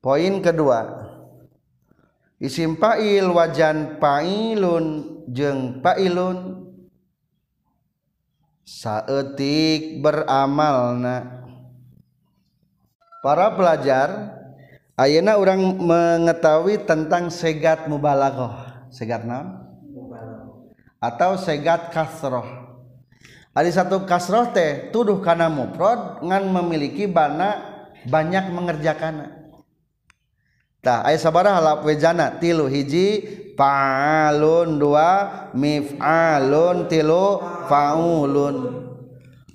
Poin 0.00 0.34
kedua. 0.40 0.80
Isim 2.42 2.74
fa'il 2.74 3.28
wajan 3.28 4.00
fa'ilun 4.02 4.84
jeng 5.30 5.84
fa'ilun. 5.84 6.68
Saetik 8.64 10.00
beramalna. 10.00 11.44
Para 13.22 13.54
pelajar 13.54 14.34
ayeuna 14.98 15.38
orang 15.38 15.62
mengetahui 15.78 16.82
tentang 16.82 17.30
segat 17.30 17.86
mubalaghah. 17.86 18.61
Segat 18.92 19.24
naon? 19.24 19.56
Atau 21.00 21.40
segat 21.40 21.90
kasroh. 21.90 22.46
Ada 23.52 23.84
satu 23.84 24.04
kasroh 24.04 24.52
teh 24.52 24.92
tuduh 24.92 25.20
kana 25.24 25.48
mufrad 25.48 26.20
ngan 26.24 26.52
memiliki 26.52 27.08
bana 27.08 27.72
banyak 28.08 28.48
mengerjakan 28.48 29.42
tah 30.82 31.06
aya 31.06 31.14
sabaraha 31.14 31.62
lap 31.62 31.80
wejana 31.86 32.42
tilu 32.42 32.66
hiji 32.66 33.22
fa'alun 33.54 34.80
dua 34.80 35.10
mif'alun 35.54 36.88
tilu 36.88 37.38
faulun. 37.68 38.56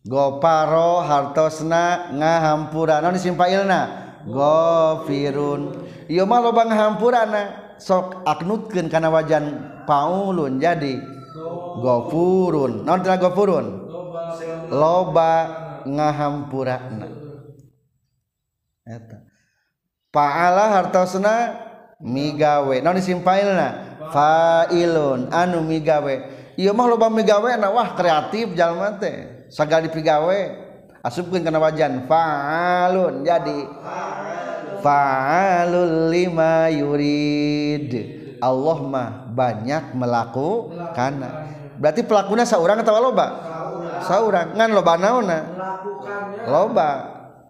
Goparo 0.07 1.03
hartosna 1.03 2.15
ngahampura 2.15 3.03
naon 3.03 3.19
isim 3.19 3.35
fa'ilna 3.35 4.07
gofirun. 4.23 5.83
Ieu 6.07 6.23
mah 6.23 6.39
loba 6.39 6.63
ngahampurana 6.63 7.66
sok 7.77 8.25
aknutkeun 8.25 8.89
kana 8.89 9.09
wajan 9.09 9.45
paulun 9.85 10.59
jadi 10.61 10.99
gofurun. 11.81 12.83
Naon 12.83 13.01
teh 13.05 13.13
gofurun? 13.17 13.65
Loba 14.73 15.33
ngahampurana. 15.87 17.07
Eta. 18.83 19.17
Paala 20.11 20.73
hartosna 20.73 21.35
migawe. 22.01 22.75
Naon 22.81 22.99
isim 22.99 23.21
failna 23.21 23.99
failun 24.11 25.29
anu 25.31 25.61
migawe. 25.63 26.15
Ieu 26.57 26.73
mah 26.73 26.87
loba 26.89 27.07
migawe 27.13 27.53
na 27.55 27.69
wah 27.69 27.93
kreatif 27.93 28.57
jalma 28.57 28.97
teh. 28.97 29.47
Sagala 29.53 29.85
dipigawe. 29.85 30.65
Asupkeun 31.05 31.45
kana 31.45 31.61
wajan. 31.61 32.09
Faalun 32.09 33.23
jadi 33.23 33.57
fa'alul 34.81 36.11
lima 36.11 36.69
yurid. 36.71 37.91
Allah 38.37 38.77
mah 38.85 39.09
banyak 39.33 39.97
melakukan. 39.97 41.13
Berarti 41.77 42.01
pelakunya 42.05 42.45
seorang 42.45 42.81
atau 42.81 42.97
loba? 43.01 43.27
Seorang. 44.05 44.53
Ngan 44.53 44.69
loba 44.73 44.93
naona 44.97 45.39
loba. 46.45 46.89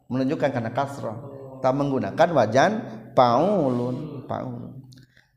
Menunjukkan 0.07 0.49
karena 0.55 0.71
kasroh. 0.71 1.17
Tak 1.59 1.73
menggunakan 1.75 2.29
wajan 2.31 2.71
paulun. 3.11 4.23
Paulun. 4.23 4.87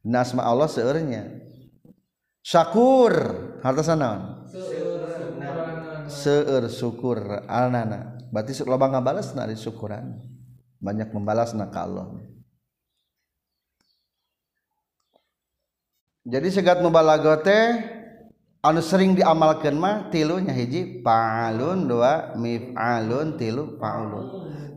Nasma 0.07 0.47
Allah 0.47 0.71
seurnya. 0.71 1.27
Syakur. 2.43 3.15
Harta 3.61 3.83
sanaon 3.83 4.41
seur 6.11 6.67
syukur. 6.67 7.47
Alnana. 7.47 8.19
Berarti 8.35 8.63
loba 8.67 8.91
ngabalas 8.91 9.35
na 9.35 9.47
syukuran 9.55 10.30
banyak 10.81 11.13
membalas 11.13 11.53
na 11.53 11.69
ka 11.69 11.85
Allah. 11.85 12.09
Jadi 16.25 16.49
segat 16.53 16.81
mubalagote 16.81 17.85
anu 18.65 18.81
sering 18.81 19.17
diamalkan 19.17 19.77
mah 19.77 20.09
tilunya 20.13 20.53
hiji 20.53 21.01
pa'alun 21.05 21.89
dua 21.89 22.37
mif'alun 22.37 23.37
tilu 23.37 23.77
pa'ulun. 23.77 24.27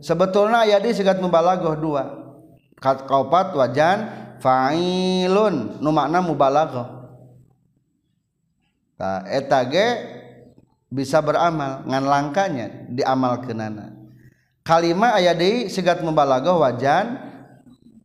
Sebetulnya 0.04 0.68
ayat 0.68 0.84
di 0.84 0.92
segat 0.92 1.20
mubalagoh 1.20 1.76
dua. 1.76 2.04
Kat 2.80 3.08
kaupat 3.08 3.56
wajan 3.56 3.98
fa'ilun 4.44 5.80
nu 5.80 5.88
makna 5.88 6.20
mubalagoh. 6.20 6.88
Ta 9.00 9.24
eta 9.28 9.64
ge 9.68 9.88
bisa 10.92 11.18
beramal 11.24 11.82
ngan 11.88 12.04
langkanya 12.06 12.66
diamalkeunana 12.92 14.03
kalima 14.64 15.12
aya 15.12 15.36
deui 15.36 15.68
sigat 15.68 16.00
mubalaghah 16.00 16.56
wajan 16.56 17.20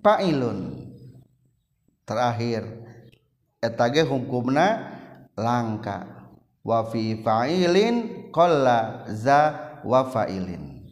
fa'ilun. 0.03 0.75
Terakhir 2.03 2.67
eta 3.63 3.87
ge 3.89 4.03
hukumna 4.03 4.99
langka. 5.39 6.05
Wa 6.59 6.83
fi 6.91 7.15
fa'ilin 7.23 8.27
qalla 8.35 9.07
za 9.07 9.55
wa 9.87 10.03
fa'ilin. 10.05 10.83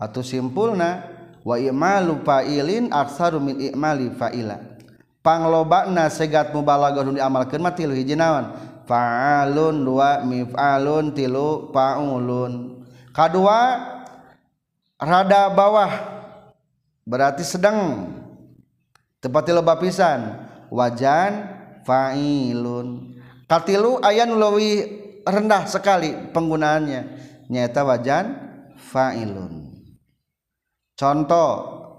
Atau 0.00 0.24
simpulna 0.24 1.04
wa 1.44 1.60
i'malu 1.60 2.24
fa'ilin 2.24 2.88
aksaru 2.88 3.38
min 3.38 3.60
i'mali 3.60 4.10
fa'ila. 4.16 4.56
Panglobana 5.20 6.08
segat 6.08 6.52
mubalaghah 6.56 7.04
nu 7.04 7.16
diamalkeun 7.16 7.60
mah 7.60 7.76
tilu 7.76 7.92
hiji 7.92 8.16
naon? 8.16 8.56
Fa'alun 8.88 9.84
dua 9.84 10.24
mif'alun 10.24 11.12
tilu 11.12 11.72
fa'ulun. 11.72 12.84
Kadua 13.14 13.93
rada 14.98 15.50
bawah. 15.50 15.92
Berarti 17.04 17.44
sedang. 17.44 18.10
Tepati 19.20 19.52
loba 19.52 19.76
pisan. 19.80 20.48
Wajan 20.72 21.32
fa'ilun. 21.84 23.16
Katilu 23.44 24.00
ayan 24.00 24.34
luwi 24.34 24.84
rendah 25.24 25.68
sekali 25.68 26.12
penggunaannya. 26.32 27.02
Nyata 27.52 27.84
wajan 27.84 28.26
fa'ilun. 28.80 29.52
Contoh 30.94 31.50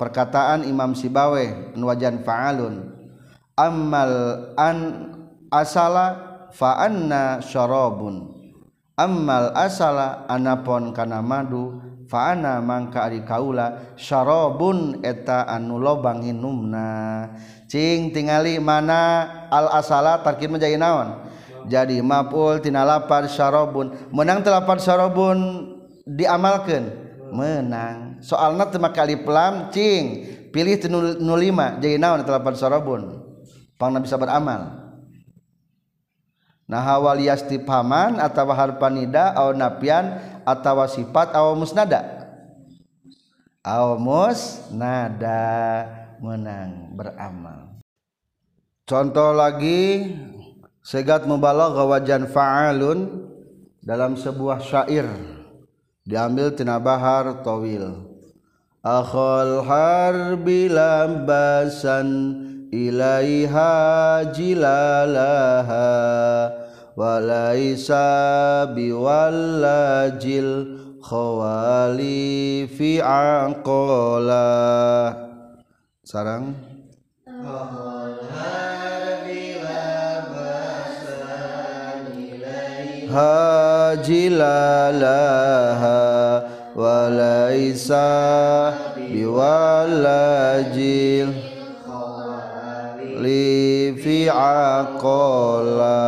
perkataan 0.01 0.65
Imam 0.65 0.97
Sibawe 0.97 1.75
wajan 1.77 2.25
fa'alun. 2.25 2.95
Ammal 3.55 4.11
an 4.59 4.77
asala 5.47 6.07
fa'anna 6.51 7.39
syarabun. 7.39 8.35
Ammal 8.95 9.51
asala 9.55 10.27
anapon 10.27 10.91
kana 10.95 11.19
madu 11.19 11.79
faana 12.15 12.63
mangka 12.63 13.03
ari 13.03 13.27
kaula 13.27 13.99
syarabun 13.99 15.03
eta 15.03 15.43
anu 15.51 15.75
lobang 15.75 16.23
hinumna 16.23 17.27
cing 17.67 18.15
tingali 18.15 18.55
mana 18.55 19.27
al 19.51 19.67
asala 19.75 20.23
tarkib 20.23 20.55
menjadi 20.55 20.79
naon? 20.79 21.27
Jadi 21.67 21.99
maful 21.99 22.61
tina 22.61 22.85
lapar 22.87 23.27
syarabun. 23.27 23.91
Menang 24.15 24.45
telapar 24.45 24.79
syarabun 24.79 25.67
diamalkan 26.07 26.93
menang. 27.33 28.21
Soalnya 28.21 28.69
teu 28.69 28.79
make 28.79 28.95
alif 28.95 29.25
lam 29.27 29.73
cing. 29.75 30.31
Pilih 30.55 30.79
05 30.79 31.19
jadi 31.83 31.99
naon 31.99 32.23
telapar 32.23 32.55
syarabun? 32.55 33.27
Pang 33.75 33.91
bisa 33.99 34.15
beramal. 34.15 34.84
Nah 36.65 36.81
hawal 36.81 37.21
yastifhaman 37.21 38.17
atawa 38.17 38.57
harpanida 38.57 39.33
au 39.37 39.53
napian 39.53 40.17
atawa 40.45 40.89
sifat 40.89 41.33
au 41.33 41.53
musnada. 41.57 42.25
Au 43.65 43.97
musnada 43.97 45.41
menang 46.21 46.93
beramal. 46.93 47.81
Contoh 48.85 49.33
lagi 49.33 50.13
segat 50.85 51.25
mubalagh 51.25 51.73
wajan 51.73 52.29
fa'alun 52.29 53.25
dalam 53.81 54.13
sebuah 54.13 54.61
syair. 54.61 55.09
Diambil 56.05 56.53
tina 56.53 56.77
bahar 56.77 57.41
tawil. 57.41 58.13
Akhal 58.85 59.65
harbi 59.65 60.69
lambasan 60.69 62.05
ilaiha 62.71 64.25
jilalaha 64.35 65.85
walaisa 66.95 68.67
biwallajil 68.75 70.51
khawali 71.03 72.67
fi 72.77 73.01
aqala 73.01 74.47
sarang. 76.03 76.53
Hajilalaha 84.75 86.43
walaisa 86.75 88.03
biwalajil 89.07 89.95
li 93.19 93.95
fi 93.95 94.27
aqala 94.27 95.99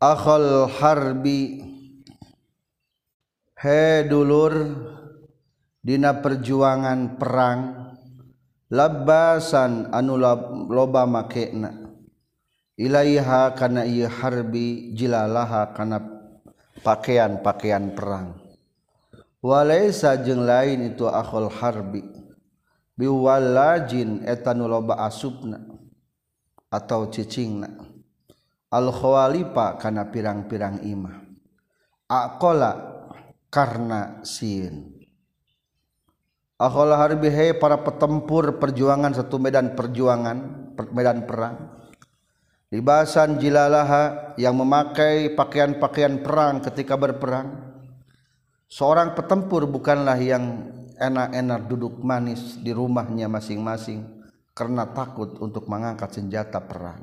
akhal 0.00 0.66
harbi 0.66 1.60
he 3.60 4.02
dulur 4.08 4.54
dina 5.84 6.18
perjuangan 6.18 7.20
perang. 7.20 7.60
labasan 8.72 9.92
anu 9.92 10.16
loba 10.72 11.04
makena. 11.04 11.76
ilaiha 12.80 13.52
kana 13.52 13.84
ieu 13.84 14.08
harbi 14.08 14.96
jilalaha 14.96 15.76
kana 15.76 16.00
pakaian-pakaian 16.80 17.92
perang. 17.92 18.32
walaisa 19.44 20.16
jeung 20.24 20.48
lain 20.48 20.94
itu 20.94 21.04
akhul 21.04 21.52
harbi 21.52 22.00
biwalajin 22.96 24.22
eta 24.22 24.54
nu 24.54 24.70
loba 24.70 25.02
asupna 25.02 25.71
atau 26.72 27.12
cicingna 27.12 27.92
al 28.72 28.88
khawalifa 28.88 29.76
kana 29.76 30.08
pirang-pirang 30.08 30.80
imah. 30.80 31.16
Aqala 32.08 32.72
karena 33.52 34.24
sin. 34.24 34.96
Akhola 36.56 36.96
harbi 36.96 37.28
he 37.28 37.52
para 37.52 37.84
petempur 37.84 38.56
perjuangan 38.56 39.12
satu 39.12 39.36
medan 39.36 39.76
perjuangan 39.76 40.72
medan 40.94 41.28
perang. 41.28 41.84
Libasan 42.72 43.36
jilalaha 43.36 44.32
yang 44.40 44.56
memakai 44.56 45.36
pakaian-pakaian 45.36 46.24
perang 46.24 46.64
ketika 46.64 46.96
berperang. 46.96 47.76
Seorang 48.72 49.12
petempur 49.12 49.68
bukanlah 49.68 50.16
yang 50.16 50.72
enak-enak 50.96 51.68
duduk 51.68 52.00
manis 52.00 52.56
di 52.56 52.72
rumahnya 52.72 53.28
masing-masing 53.28 54.08
karena 54.52 54.88
takut 54.92 55.36
untuk 55.40 55.68
mengangkat 55.68 56.12
senjata 56.12 56.60
perang. 56.60 57.00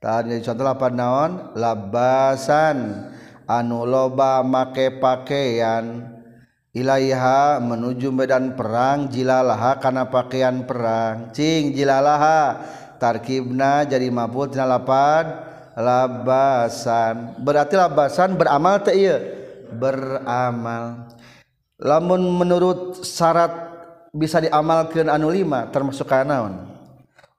Tadi 0.00 0.40
contoh 0.40 0.64
apa 0.64 0.88
naon? 0.88 1.52
Labasan. 1.56 3.08
Anu 3.44 3.84
loba 3.84 4.40
make 4.40 4.96
pakaian. 4.96 6.16
Ilaiha 6.72 7.60
menuju 7.60 8.08
medan 8.14 8.56
perang 8.56 9.12
jilalaha 9.12 9.76
karena 9.76 10.08
pakaian 10.08 10.64
perang. 10.64 11.28
Cing 11.36 11.76
jilalaha. 11.76 12.64
Tarkibna 12.96 13.84
jadi 13.84 14.08
mabut 14.08 14.56
tina 14.56 14.64
lapan. 14.64 15.36
Labasan. 15.76 17.44
Berarti 17.44 17.76
labasan 17.76 18.40
beramal 18.40 18.80
teh 18.80 18.96
iya 18.96 19.16
beramal. 19.70 21.06
Lamun 21.80 22.26
menurut 22.36 23.00
syarat 23.06 23.69
bisa 24.10 24.42
diamalkan 24.42 25.06
anu 25.06 25.30
lima 25.30 25.70
termasuk 25.70 26.06
kanaon. 26.06 26.70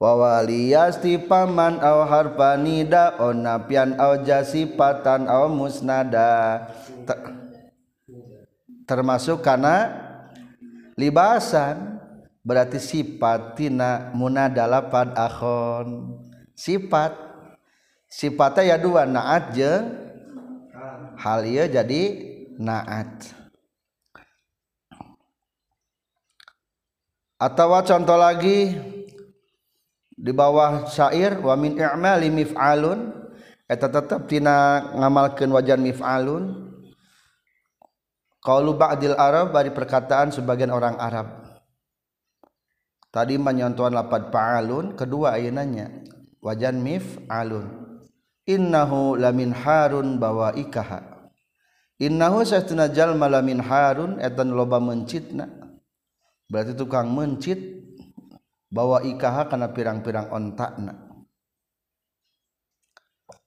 Wawaliyasti 0.02 1.30
paman 1.30 1.78
aw 1.78 2.10
harfanida 2.10 3.22
aw 3.22 3.38
napian 3.38 3.94
aw 4.02 4.18
jasipatan 4.26 5.30
aw 5.30 5.46
musnada. 5.46 6.66
Ter 7.06 7.18
termasuk 8.90 9.46
kana 9.46 9.94
libasan 10.98 12.02
berarti 12.42 12.82
sifat 12.82 13.54
tina 13.54 14.10
munada 14.18 14.66
lapad 14.66 15.14
akhon. 15.14 16.18
Sifat 16.58 17.14
sifatnya 18.10 18.74
ya 18.74 18.78
dua 18.82 19.06
naat 19.06 19.54
jeng 19.54 19.86
hal 21.22 21.46
iya 21.46 21.70
jadi 21.70 22.04
naat. 22.58 23.41
Atau 27.42 27.74
contoh 27.82 28.18
lagi 28.22 28.78
di 30.14 30.30
bawah 30.30 30.86
syair 30.86 31.42
wa 31.42 31.58
min 31.58 31.82
i'mali 31.82 32.30
mif'alun 32.30 33.10
eta 33.66 33.90
tetep 33.90 34.30
tina 34.30 34.94
ngamalkeun 34.94 35.50
wajan 35.50 35.82
mif'alun. 35.82 36.70
Qaulu 38.42 38.74
ba'dil 38.74 39.18
arab 39.18 39.54
bari 39.54 39.70
perkataan 39.70 40.34
sebagian 40.34 40.74
orang 40.74 40.98
Arab. 40.98 41.46
Tadi 43.14 43.38
menyontuan 43.38 43.94
lapad 43.94 44.34
fa'alun 44.34 44.98
kedua 44.98 45.38
ayunannya 45.38 46.10
wajan 46.42 46.82
mif 46.82 47.22
alun 47.30 47.70
innahu 48.50 49.16
lamin 49.16 49.54
harun 49.54 50.18
bawa 50.18 50.58
ikaha 50.58 51.30
innahu 52.02 52.42
sastuna 52.42 52.90
jalma 52.90 53.30
lamin 53.30 53.62
harun 53.62 54.18
etan 54.18 54.52
loba 54.52 54.82
mencitna 54.82 55.71
berarti 56.52 56.76
tukang 56.76 57.08
mencit 57.16 57.56
bawa 58.68 59.00
ikah 59.08 59.48
karena 59.48 59.72
pirang-pirang 59.72 60.28
ontakna. 60.28 60.94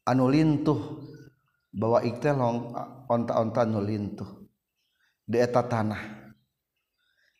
Anu 0.08 0.32
lintuh 0.32 1.04
bawa 1.68 2.00
iktelong 2.00 2.72
onta-onta 3.08 3.68
anu 3.68 3.84
lintuh. 3.84 4.48
Di 5.24 5.36
eta 5.40 5.64
tanah. 5.64 6.32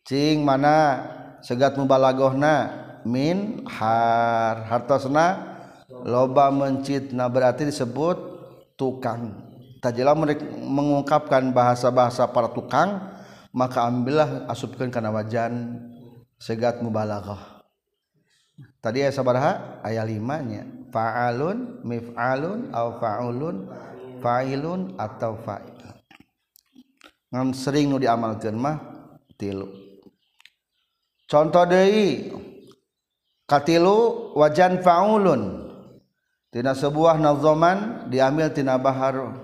Cing 0.04 0.44
mana 0.44 1.00
segat 1.40 1.80
mubalagohna 1.80 2.54
min 3.08 3.64
har. 3.68 4.68
Hartosna 4.68 5.56
loba 5.88 6.52
mencit. 6.52 7.12
Nah 7.16 7.28
berarti 7.32 7.68
disebut 7.68 8.16
tukang. 8.76 9.52
Tajilah 9.80 10.16
mengungkapkan 10.64 11.52
bahasa-bahasa 11.52 12.24
para 12.32 12.48
tukang 12.48 13.13
maka 13.54 13.86
ambillah 13.86 14.50
asupkan 14.50 14.90
karena 14.90 15.14
wajan 15.14 15.78
segat 16.42 16.82
mubalaghah. 16.82 17.62
Tadi 18.82 19.06
ayat 19.06 19.14
sabaraha? 19.14 19.80
Ayat 19.86 20.10
limanya 20.10 20.66
fa'alun 20.90 21.82
mif'alun 21.86 22.74
au 22.74 22.88
fa'ulun 22.98 23.56
fa'ilun 24.18 24.98
atau 24.98 25.38
fa'il. 25.38 25.74
Ngan 27.34 27.50
sering 27.54 27.90
nu 27.90 27.98
diamalkan 27.98 28.54
mah 28.54 28.78
tilu. 29.38 29.70
Contoh 31.26 31.66
deui 31.66 32.30
katilu 33.46 34.30
wajan 34.38 34.82
fa'ulun. 34.82 35.62
Tina 36.54 36.70
sebuah 36.74 37.18
nazoman 37.18 38.06
diambil 38.06 38.54
tina 38.54 38.78
bahar 38.78 39.34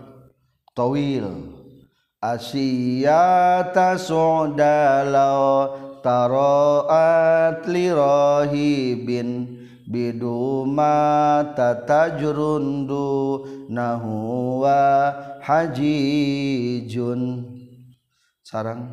tawil. 0.79 1.60
Asiyata 2.21 3.97
su'dalau 3.97 5.73
taroat 6.05 7.65
lirahibin 7.65 9.57
biduma 9.89 11.41
tatajrundu 11.57 13.09
nahuwa 13.73 15.17
hajijun. 15.41 17.23
Sarang. 18.45 18.93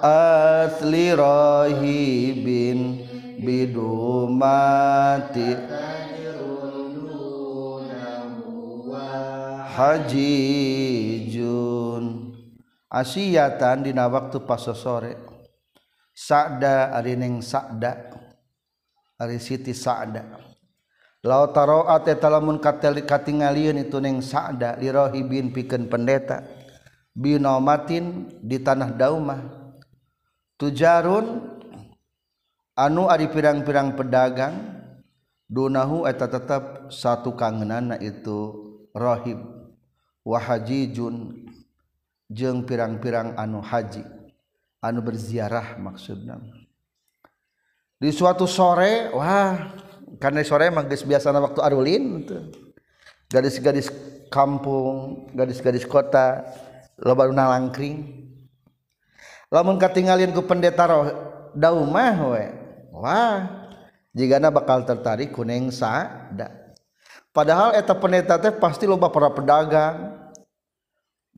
Asli 0.00 1.12
rahibin 1.12 3.04
bidumati 3.44 4.40
Hajijun. 9.70 11.54
Asiyatan 12.90 13.86
dina 13.86 14.10
waktu 14.10 14.42
pas 14.42 14.66
sore. 14.66 15.14
Sa'da 16.10 16.90
ari 16.90 17.14
ning 17.14 17.38
Sa'da 17.38 18.10
ari 19.14 19.38
Siti 19.38 19.70
Sa'da 19.70 20.26
Lau 21.20 21.48
taroat 21.54 22.08
eta 22.08 22.26
lamun 22.32 22.58
katingalieun 22.58 23.78
itu 23.78 24.00
ning 24.02 24.18
Sa'da 24.24 24.74
lirahibin 24.80 25.54
pikeun 25.54 25.86
pendeta. 25.86 26.42
Binomatin 27.14 28.26
di 28.42 28.58
tanah 28.58 28.90
daumah. 28.96 29.38
Tujarun 30.56 31.60
anu 32.74 33.06
ari 33.06 33.28
pirang-pirang 33.28 33.92
pedagang 33.94 34.80
dunahu 35.46 36.08
eta 36.08 36.26
tetap 36.26 36.88
satu 36.88 37.36
kangenana 37.36 38.00
itu 38.00 38.66
rahib 38.96 39.59
wahajijun 40.24 41.46
jeung 42.30 42.62
pirang-pirang 42.62 43.34
anu 43.34 43.58
haji 43.64 44.04
anu 44.80 45.00
berziarah 45.02 45.76
maksudna. 45.76 46.40
Di 48.00 48.08
suatu 48.12 48.48
sore 48.48 49.12
wah 49.12 49.76
karena 50.16 50.40
sore 50.44 50.72
mah 50.72 50.88
geus 50.88 51.04
biasana 51.04 51.40
waktu 51.40 51.60
arulin 51.60 52.24
gadis-gadis 53.28 53.92
kampung 54.32 55.28
gadis-gadis 55.36 55.84
kota 55.84 56.44
loba 57.00 57.28
nu 57.28 57.36
langkring 57.36 58.26
lamun 59.50 59.76
katingalin 59.80 60.32
ku 60.32 60.44
pendeta 60.44 60.86
daumah 61.56 62.14
we 62.36 62.44
wah 62.94 63.68
jigana 64.14 64.52
bakal 64.52 64.84
tertarik 64.84 65.32
ku 65.32 65.46
neng 65.46 65.72
sada 65.72 66.59
padahal 67.30 67.74
eta 67.78 67.94
pendeta 67.96 68.38
teh 68.38 68.54
pasti 68.54 68.86
loba 68.86 69.10
para 69.10 69.30
pedagang 69.30 70.18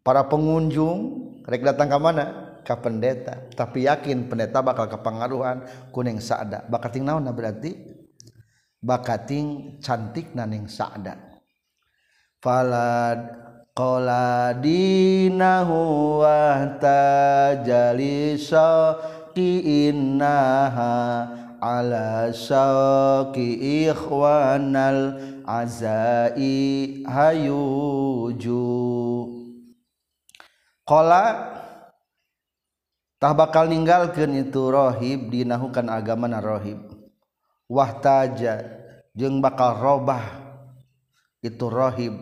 para 0.02 0.26
pengunjung. 0.26 1.30
Rek 1.42 1.62
datang 1.66 1.90
ke 1.90 1.98
mana? 1.98 2.24
Ke 2.62 2.78
pendeta. 2.78 3.50
Tapi 3.50 3.90
yakin 3.90 4.30
pendeta 4.30 4.62
bakal 4.62 4.86
kepengaruhan. 4.86 5.66
Kuning 5.90 6.22
sada 6.22 6.62
bakating 6.70 7.02
naon 7.02 7.26
berarti? 7.34 7.74
Bakating 8.82 9.78
cantik 9.78 10.34
naning 10.34 10.66
sada 10.66 11.32
falad 12.42 13.30
qala 13.70 14.50
dinahu 14.58 15.78
wa 16.26 16.66
tajalisa 16.82 18.18
innaha 19.38 21.30
ala 21.62 22.34
syauqi 22.34 23.86
ikhwanal 23.86 25.14
azai 25.46 27.02
hayuju 27.06 28.64
qala 30.82 31.24
tah 33.22 33.32
bakal 33.32 33.70
ninggalkeun 33.70 34.42
itu 34.42 34.62
rohib 34.68 35.30
dinahukan 35.30 35.86
agama 35.86 36.26
na 36.26 36.42
rohib 36.42 36.78
wahtaja 37.70 38.66
jeung 39.14 39.38
bakal 39.38 39.78
robah 39.78 40.24
itu 41.42 41.66
rohib 41.66 42.14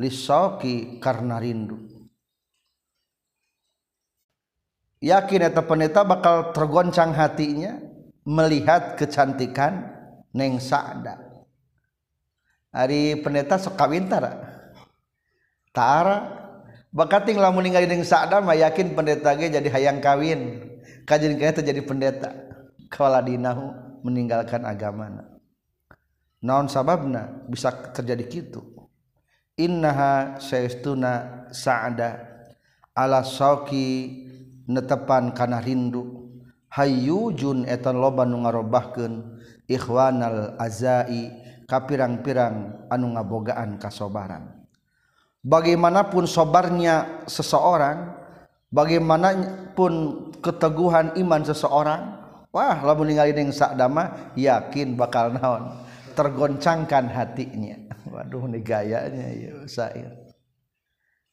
lisauki 0.00 0.98
karena 0.98 1.38
rindu. 1.38 1.78
Yakin 5.02 5.50
eta 5.50 5.66
pendeta 5.66 6.06
bakal 6.06 6.54
tergoncang 6.54 7.10
hatinya 7.10 7.74
melihat 8.22 8.94
kecantikan 8.94 9.90
neng 10.30 10.62
Sa'da 10.62 11.31
Ari 12.72 13.20
pendeta 13.20 13.60
sok 13.60 13.76
kawintara. 13.76 14.32
Tara 15.76 16.40
bakating 16.88 17.36
lamun 17.36 17.68
ningali 17.68 17.84
deung 17.84 18.00
sadam 18.00 18.48
yakin 18.48 18.96
pendeta 18.96 19.36
ge 19.36 19.52
jadi 19.52 19.68
hayang 19.68 20.00
kawin. 20.00 20.72
Kajian 21.04 21.36
kita 21.36 21.60
jadi 21.60 21.84
pendeta. 21.84 22.32
Kawala 22.88 23.20
dinahu 23.20 23.72
meninggalkan 24.04 24.64
agamana. 24.64 25.28
Naon 26.40 26.72
sababna 26.72 27.44
bisa 27.44 27.68
terjadi 27.92 28.24
kitu. 28.24 28.60
Innaha 29.60 30.40
saestuna 30.40 31.44
sa'ada 31.52 32.24
ala 32.96 33.20
sauki 33.20 34.24
netepan 34.64 35.36
kana 35.36 35.60
rindu. 35.60 36.24
Hayyujun 36.72 37.68
etan 37.68 38.00
loba 38.00 38.24
nu 38.24 38.48
ngarobahkeun 38.48 39.44
ikhwanal 39.68 40.56
azai 40.56 41.41
kapirang-pirang 41.72 42.84
anu 42.92 43.16
ngabogaan 43.16 43.80
kasobaran 43.80 44.62
bagaimanapun 45.40 46.28
sobarnya 46.28 47.24
seseorang 47.24 48.12
bagaimanapun 48.68 49.92
keteguhan 50.44 51.16
iman 51.16 51.42
seseorang 51.42 52.00
wah 52.52 52.78
lamun 52.84 53.10
ningali 53.10 53.32
ning 53.32 53.50
sakdama 53.50 54.32
yakin 54.36 54.94
bakal 54.94 55.32
naon? 55.34 55.82
Tergoncangkan 56.12 57.08
hatinya. 57.08 57.88
Waduh 58.12 58.44
ini 58.52 58.60
gayanya 58.60 59.28
ya 59.32 59.52
sair. 59.64 60.12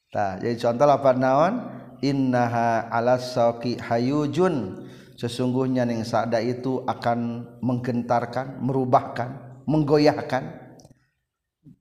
Tah 0.08 0.40
jadi 0.40 0.56
contoh 0.56 0.88
apa 0.88 1.12
naon? 1.14 1.54
Innaha 2.00 2.88
ala 2.88 3.20
hayujun. 3.60 4.88
Sesungguhnya 5.20 5.84
ning 5.84 6.08
sada 6.08 6.40
itu 6.40 6.80
akan 6.88 7.44
menggentarkan 7.60 8.64
merubahkan 8.64 9.49
menggoyahkan 9.70 10.50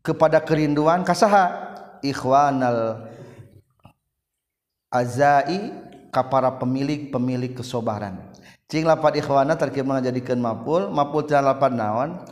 kepada 0.05 0.45
kerinduan 0.45 1.01
kasaha. 1.09 1.65
Ikhwanal 2.05 3.11
azai 4.93 5.75
kapara 6.15 6.55
pemilik-pemilik 6.61 7.59
kesobaran. 7.59 8.31
Cing 8.69 8.85
lapad 8.85 9.17
ikhwana 9.17 9.57
terkib 9.57 9.89
menjadikan 9.89 10.39
mapul 10.39 10.93
mapul 10.93 11.25
tina 11.25 11.41
lapad 11.41 11.75
naon? 11.75 12.23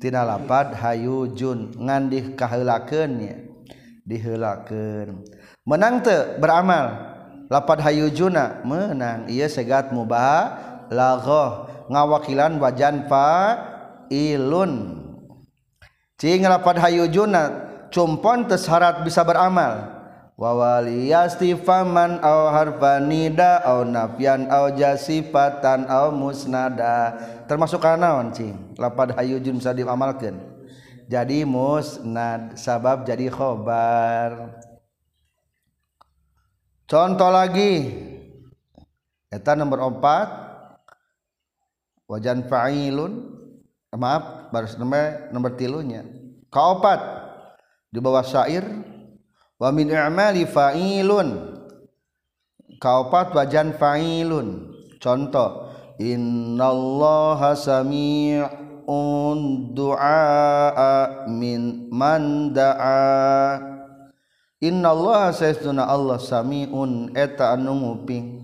Tina 0.00 0.24
lapad 0.24 0.72
hayujun 0.72 1.76
ngandih 1.76 2.32
kaheulakeunnya 2.32 3.44
diheulakeun 4.08 5.26
menang 5.68 6.00
teu 6.00 6.40
beramal. 6.40 7.12
Lapad 7.50 7.82
hayujuna 7.82 8.62
menang. 8.62 9.26
Iya 9.26 9.50
segat 9.50 9.90
mubah 9.90 10.54
lagoh 10.86 11.66
ngawakilan 11.90 12.62
wajan 12.62 13.10
fa 13.10 13.58
ilun. 14.10 15.00
Cing 16.20 16.44
lapad 16.44 16.76
hayujuna 16.76 17.42
cumpon 17.88 18.44
tes 18.44 18.66
syarat 18.66 19.06
bisa 19.06 19.24
beramal. 19.24 20.02
Wawaliyasti 20.36 21.52
faman 21.56 22.20
au 22.24 22.48
harfanida 22.52 23.60
au 23.64 23.84
nafian 23.86 24.50
au 24.52 24.72
jasifatan 24.74 25.88
au 25.88 26.12
musnada. 26.12 27.16
Termasuk 27.48 27.80
kanaon 27.80 28.34
cing? 28.34 28.56
Lapad 28.76 29.16
hayujun 29.16 29.62
bisa 29.62 29.72
diamalkan 29.72 30.50
jadi 31.10 31.42
musnad 31.42 32.54
sabab 32.54 33.02
jadi 33.02 33.26
khobar. 33.34 34.62
Contoh 36.86 37.30
lagi. 37.34 37.90
Eta 39.26 39.58
nomor 39.58 39.90
empat. 39.90 40.26
Wajan 42.06 42.46
fa'ilun 42.46 43.39
maaf 43.94 44.54
baru 44.54 44.66
nomor 44.78 45.30
nomor 45.34 45.52
tilunya. 45.58 46.06
Kaopat. 46.50 47.00
Di 47.90 47.98
bawah 47.98 48.22
syair 48.22 48.62
wa 49.58 49.68
min 49.74 49.90
i'mali 49.90 50.46
fa'ilun. 50.46 51.58
Kaopat 52.78 53.34
wajan 53.34 53.74
fa'ilun. 53.74 54.70
Contoh 55.02 55.74
innallaha 55.98 57.58
sami'un 57.58 59.38
du'a 59.74 61.26
min 61.26 61.90
man 61.90 62.54
da'a. 62.54 63.58
Innallaha 64.60 65.34
saestuna 65.34 65.88
Allah 65.88 66.20
samiun. 66.20 67.16
Eta 67.18 67.56
anu 67.58 67.74
nguping. 67.74 68.38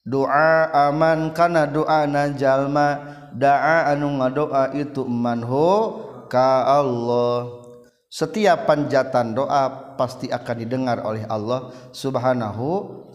Doa 0.00 0.72
aman 0.90 1.30
kana 1.36 1.68
doa 1.68 2.08
na 2.08 2.32
jalma 2.34 3.19
daa 3.34 3.90
anu 3.90 4.20
ngadoa 4.20 4.74
itu 4.74 5.06
manhu 5.06 5.98
ka 6.30 6.66
Allah. 6.66 7.62
Setiap 8.10 8.66
panjatan 8.66 9.38
doa 9.38 9.94
pasti 9.94 10.26
akan 10.34 10.56
didengar 10.58 10.98
oleh 11.06 11.22
Allah 11.30 11.70
subhanahu 11.94 12.66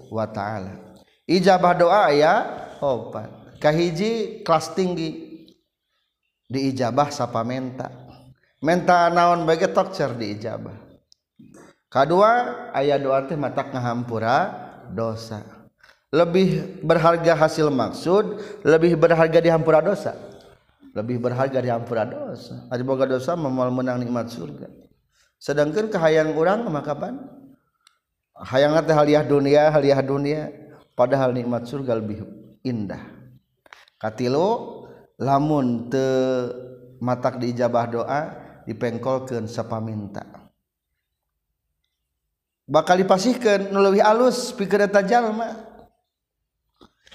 wa 0.07 0.24
ta'ala. 0.24 0.80
Ijabah 1.28 1.74
doa 1.76 2.13
ya 2.16 2.47
opat 2.80 3.59
kahiji 3.59 4.43
kelas 4.45 4.72
tinggi. 4.78 5.26
Diijabah 6.45 7.09
sapa 7.09 7.41
menta. 7.41 7.89
Menta 8.61 9.09
naon 9.09 9.43
bagi 9.49 9.66
tokcer 9.68 10.13
diijabah. 10.13 10.78
Kedua 11.89 12.32
ayat 12.76 13.01
doa 13.01 13.24
teh 13.26 13.39
matak 13.39 13.74
ngahampura 13.74 14.51
dosa. 14.91 15.55
lebih 16.16 16.80
berharga 16.80 17.36
hasil 17.36 17.68
maksud 17.68 18.39
lebih 18.63 18.95
berharga 18.95 19.43
dihampura 19.43 19.84
dosa. 19.84 20.16
Lebih 20.95 21.20
berharga 21.20 21.59
dihampura 21.59 22.07
dosa. 22.07 22.63
Ada 22.72 22.80
boga 22.88 23.03
dosa 23.03 23.36
memual 23.36 23.68
menang 23.68 23.99
nikmat 23.99 24.32
surga. 24.32 24.72
Sedangkan 25.36 25.91
kehayang 25.91 26.32
orang 26.39 26.63
maka 26.72 26.95
kapan? 26.95 27.20
Hayang 28.32 28.80
teh 28.88 28.95
haliah 28.95 29.28
dunia 29.28 29.68
haliah 29.76 29.99
dunia. 29.99 30.55
Padahal 30.95 31.36
nikmat 31.36 31.68
surga 31.68 31.99
lebih 31.99 32.24
indah. 32.63 33.03
Katilu 33.99 34.88
lamun 35.20 35.91
te 35.91 36.07
matak 37.03 37.43
diijabah 37.43 37.86
doa 37.91 38.22
dipengkolkeun 38.63 39.51
sapaminta. 39.51 40.24
Bakal 42.63 43.03
dipasihkan 43.03 43.68
nu 43.76 43.84
leuwih 43.84 43.99
alus 43.99 44.55
pikir 44.55 44.80
eta 44.80 45.03
jalma 45.03 45.74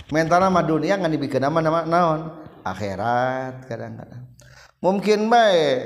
mental 0.09 0.41
nama 0.41 0.65
dunia 0.65 0.97
nggak 0.97 1.13
dibikin 1.13 1.45
nama 1.45 1.61
nama 1.61 1.85
naon? 1.85 2.21
Akhirat 2.65 3.69
kadang-kadang. 3.69 4.25
Mungkin 4.81 5.29
baik 5.29 5.79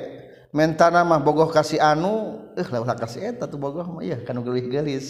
mental 0.55 0.95
nama 0.95 1.19
bogoh 1.19 1.51
kasih 1.51 1.83
anu 1.83 2.39
eh 2.55 2.67
lah 2.71 2.79
ulah 2.87 2.95
kasih 2.95 3.35
eta 3.35 3.51
tuh 3.51 3.59
bogoh 3.59 3.99
mah. 3.99 4.03
Iya 4.07 4.23
kan 4.23 4.39
gelis 4.39 4.67
gelis 4.71 5.07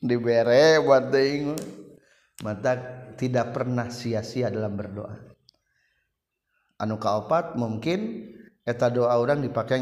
dibere 0.00 0.80
buat 0.80 1.12
deing 1.12 1.52
mata 2.40 2.72
tidak 3.20 3.52
pernah 3.52 3.92
sia-sia 3.92 4.48
dalam 4.48 4.72
berdoa. 4.78 5.12
Anu 6.80 6.96
kaopat 6.96 7.58
mungkin 7.60 8.32
eta 8.64 8.88
doa 8.88 9.16
orang 9.20 9.44
dipakai 9.44 9.80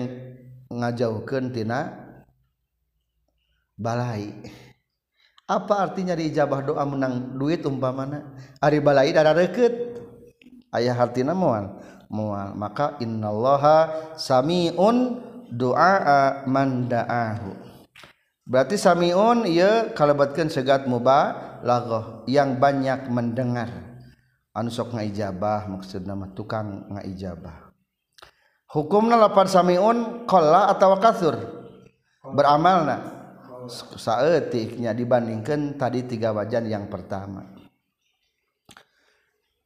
ngajauhkan 0.71 1.55
tina 1.55 1.95
balai. 3.79 4.33
Apa 5.47 5.75
artinya 5.79 6.19
diijabah 6.19 6.67
doa 6.67 6.83
menang 6.83 7.39
duit 7.39 7.63
umpamana? 7.63 8.35
Ari 8.59 8.83
balai 8.83 9.15
darah 9.15 9.31
deket 9.31 10.03
ayah 10.75 10.99
artinya 10.99 11.33
mual 11.33 11.79
mual 12.11 12.55
maka 12.59 12.99
innallaha 12.99 14.11
samiun 14.19 15.23
doa 15.55 16.43
man 16.51 16.91
da'ahu. 16.91 17.55
Berarti 18.47 18.79
samiun 18.79 19.47
ia 19.47 19.91
kalabatkan 19.95 20.51
segat 20.51 20.87
mubah 20.87 21.59
lagoh 21.67 22.27
yang 22.31 22.59
banyak 22.59 23.11
mendengar. 23.11 23.71
Anu 24.55 24.71
sok 24.71 24.95
ngaijabah 24.95 25.67
maksudna 25.71 26.15
mah 26.15 26.31
tukang 26.35 26.91
ngaijabah. 26.91 27.71
Hukumna 28.71 29.15
lapan 29.15 29.47
samiun 29.47 29.97
qalla 30.27 30.75
atau 30.75 30.99
kasur 30.99 31.39
beramalna 32.35 33.16
saetiknya 33.73 34.97
dibandingkan 34.97 35.79
tadi 35.79 36.03
tiga 36.07 36.35
wajan 36.35 36.67
yang 36.67 36.91
pertama. 36.91 37.47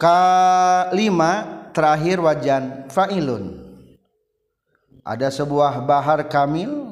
Kelima 0.01 1.33
terakhir 1.77 2.25
wajan 2.25 2.89
fa'ilun. 2.89 3.69
Ada 5.05 5.29
sebuah 5.29 5.85
bahar 5.85 6.25
kamil. 6.29 6.89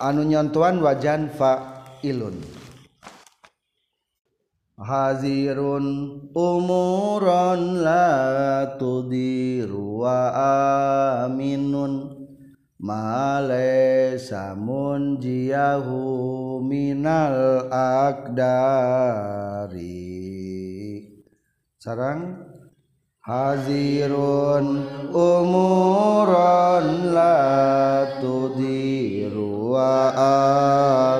Anu 0.00 0.24
nyontuan 0.24 0.80
wajan 0.80 1.28
fa'ilun. 1.36 2.40
Hazirun 4.80 5.84
umuron 6.32 7.84
la 7.84 8.08
tudiru 8.80 10.00
wa 10.00 10.32
aminun 11.28 12.19
male 12.80 14.16
samun 14.16 15.20
jiyahu 15.20 16.64
minal 16.64 17.68
akdari. 17.68 18.40
Sarang? 21.76 22.48
Hazirun 23.20 24.80
umuron 25.12 27.12
la 27.12 27.36
tudiru 28.16 29.76
wa 29.76 30.08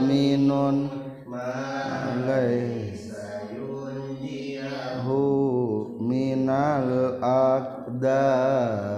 aminun. 0.01 0.89
Male 1.29 2.49
minal 6.01 7.21
akdari 7.21 8.90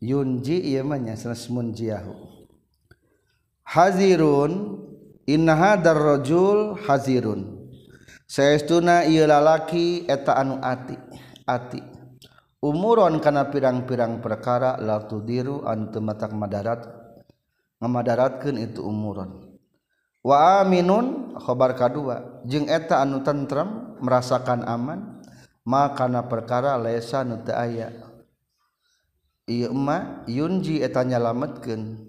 yunji 0.00 0.56
ieu 0.72 0.82
mah 0.82 0.96
nya 0.96 1.14
munjiahu 1.52 2.12
hazirun 3.70 4.82
inna 5.30 5.54
hadar 5.54 5.94
rajul 5.94 6.74
hazirun. 6.88 7.60
Saestuna 8.30 9.06
ieu 9.10 9.26
lalaki 9.26 10.06
eta 10.06 10.38
anu 10.38 10.58
ati 10.62 10.94
ati. 11.46 11.82
Umuron 12.60 13.18
kana 13.24 13.48
pirang-pirang 13.48 14.20
perkara 14.20 14.76
la 14.78 15.02
tudiru 15.02 15.64
anu 15.66 15.90
teu 15.90 16.02
matak 16.04 16.30
madarat 16.36 16.86
ngamadaratkeun 17.82 18.56
itu 18.60 18.84
umuron. 18.86 19.50
Wa 20.20 20.60
aminun 20.62 21.34
khobar 21.40 21.74
kadua 21.74 22.44
jeung 22.46 22.68
eta 22.70 23.02
anu 23.02 23.24
tentrem 23.24 23.98
merasakan 23.98 24.62
aman 24.62 25.24
maka 25.64 26.04
kana 26.06 26.28
perkara 26.28 26.78
lesa 26.78 27.26
nu 27.26 27.40
teu 27.42 27.56
aya. 27.56 28.09
Ima 29.50 30.22
Yunji 30.30 30.78
eta 30.78 31.02
nyalametkeun. 31.02 32.06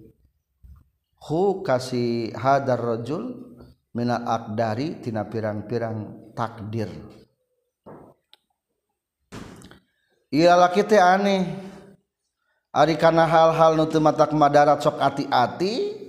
Hu 1.21 1.65
kasih 1.65 2.37
hadar 2.37 2.77
rajul 2.77 3.57
mina 3.97 4.21
akdari 4.21 5.01
tina 5.01 5.25
pirang-pirang 5.25 6.29
takdir. 6.37 6.89
Iya 10.29 10.53
laki 10.53 10.85
teh 10.85 11.01
aneh. 11.01 11.49
Ari 12.71 12.95
kana 12.95 13.25
hal-hal 13.25 13.75
nu 13.75 13.89
teu 13.89 13.99
matak 13.99 14.31
madarat 14.31 14.79
sok 14.79 14.95
ati-ati 14.95 16.01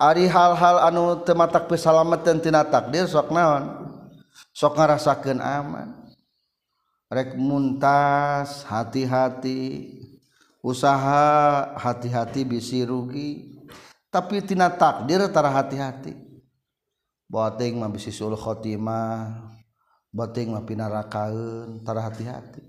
Ari 0.00 0.24
hal-hal 0.32 0.80
anu 0.80 1.20
teu 1.28 1.36
matak 1.36 1.68
pisalameteun 1.68 2.40
tina 2.40 2.64
takdir 2.64 3.04
sok 3.04 3.28
naon? 3.28 3.68
Sok 4.56 4.80
ngarasakeun 4.80 5.44
aman. 5.44 5.99
Rek 7.10 7.34
muntas 7.34 8.62
hati-hati. 8.64 9.98
Usaha 10.62 11.74
hati-hati 11.76 12.46
bisi 12.46 12.86
rugi. 12.86 13.58
Tapi 14.08 14.40
tina 14.46 14.70
takdir 14.70 15.26
tara 15.34 15.50
hati-hati. 15.50 16.14
Boting 17.26 17.82
mah 17.82 17.90
bisi 17.90 18.14
sul 18.14 18.38
khotimah. 18.38 19.50
Boting 20.14 20.54
mah 20.54 20.62
pinarakaeun 20.62 21.82
tara 21.82 22.06
hati-hati. 22.06 22.62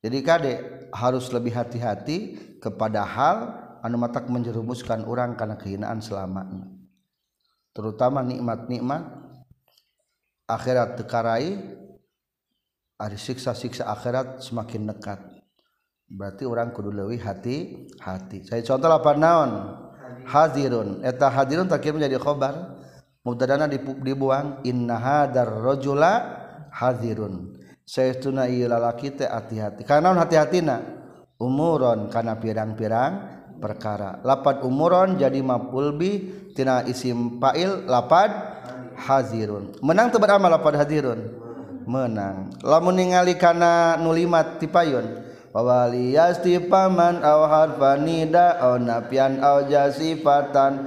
Jadi 0.00 0.18
kade 0.24 0.54
harus 0.90 1.28
lebih 1.30 1.52
hati-hati 1.54 2.38
kepada 2.58 3.04
hal 3.04 3.36
anu 3.84 4.00
matak 4.00 4.28
menjerumuskan 4.32 5.04
orang 5.04 5.36
karena 5.36 5.60
kehinaan 5.60 6.00
selamanya. 6.00 6.64
Terutama 7.76 8.24
nikmat-nikmat 8.24 9.04
akhirat 10.48 10.96
tekarai 10.98 11.78
ada 13.00 13.16
siksa-siksa 13.16 13.88
akhirat 13.88 14.44
semakin 14.44 14.92
dekat 14.92 15.40
berarti 16.10 16.42
orang 16.42 16.74
kudu 16.74 16.90
lebih 16.90 17.22
hati 17.22 17.86
hati. 18.02 18.42
Saya 18.44 18.60
contoh 18.66 18.90
apa 18.90 19.14
naon? 19.14 19.50
Hadirun. 20.26 21.06
Eta 21.06 21.30
hadirun 21.30 21.70
tak 21.70 21.86
menjadi 21.86 22.18
khobar. 22.18 22.82
Mubtadana 23.22 23.70
dibuang. 23.70 24.66
Inna 24.66 24.98
hadar 24.98 25.48
rajula 25.48 26.12
hadirun. 26.74 27.54
Saya 27.86 28.18
tuna 28.18 28.50
ieu 28.50 28.66
lalaki 28.66 29.14
teh 29.14 29.26
hati-hati. 29.26 29.86
Karena 29.86 30.14
hati-hatina? 30.18 30.82
Umuron 31.40 32.10
karena 32.10 32.36
pirang-pirang 32.36 33.12
perkara. 33.62 34.18
Lapat 34.26 34.66
umuron 34.66 35.14
jadi 35.14 35.40
mafulbi 35.40 36.40
tina 36.52 36.84
isim 36.84 37.40
fa'il 37.40 37.86
lapad 37.88 38.28
hazirun 39.00 39.80
menang 39.80 40.12
teu 40.12 40.20
beramal 40.20 40.52
lapad 40.52 40.76
hazirun 40.76 41.49
menang. 41.86 42.52
Lamun 42.64 42.96
ningali 42.96 43.36
kana 43.36 43.96
nulimat 43.96 44.60
tipayun 44.60 45.24
wali 45.50 46.14
yastifaman 46.14 47.22
aw 47.26 47.46
harfanida 47.50 48.60
aw 48.62 48.78
nafian 48.78 49.42
aw 49.42 49.66
jasifatan 49.66 50.86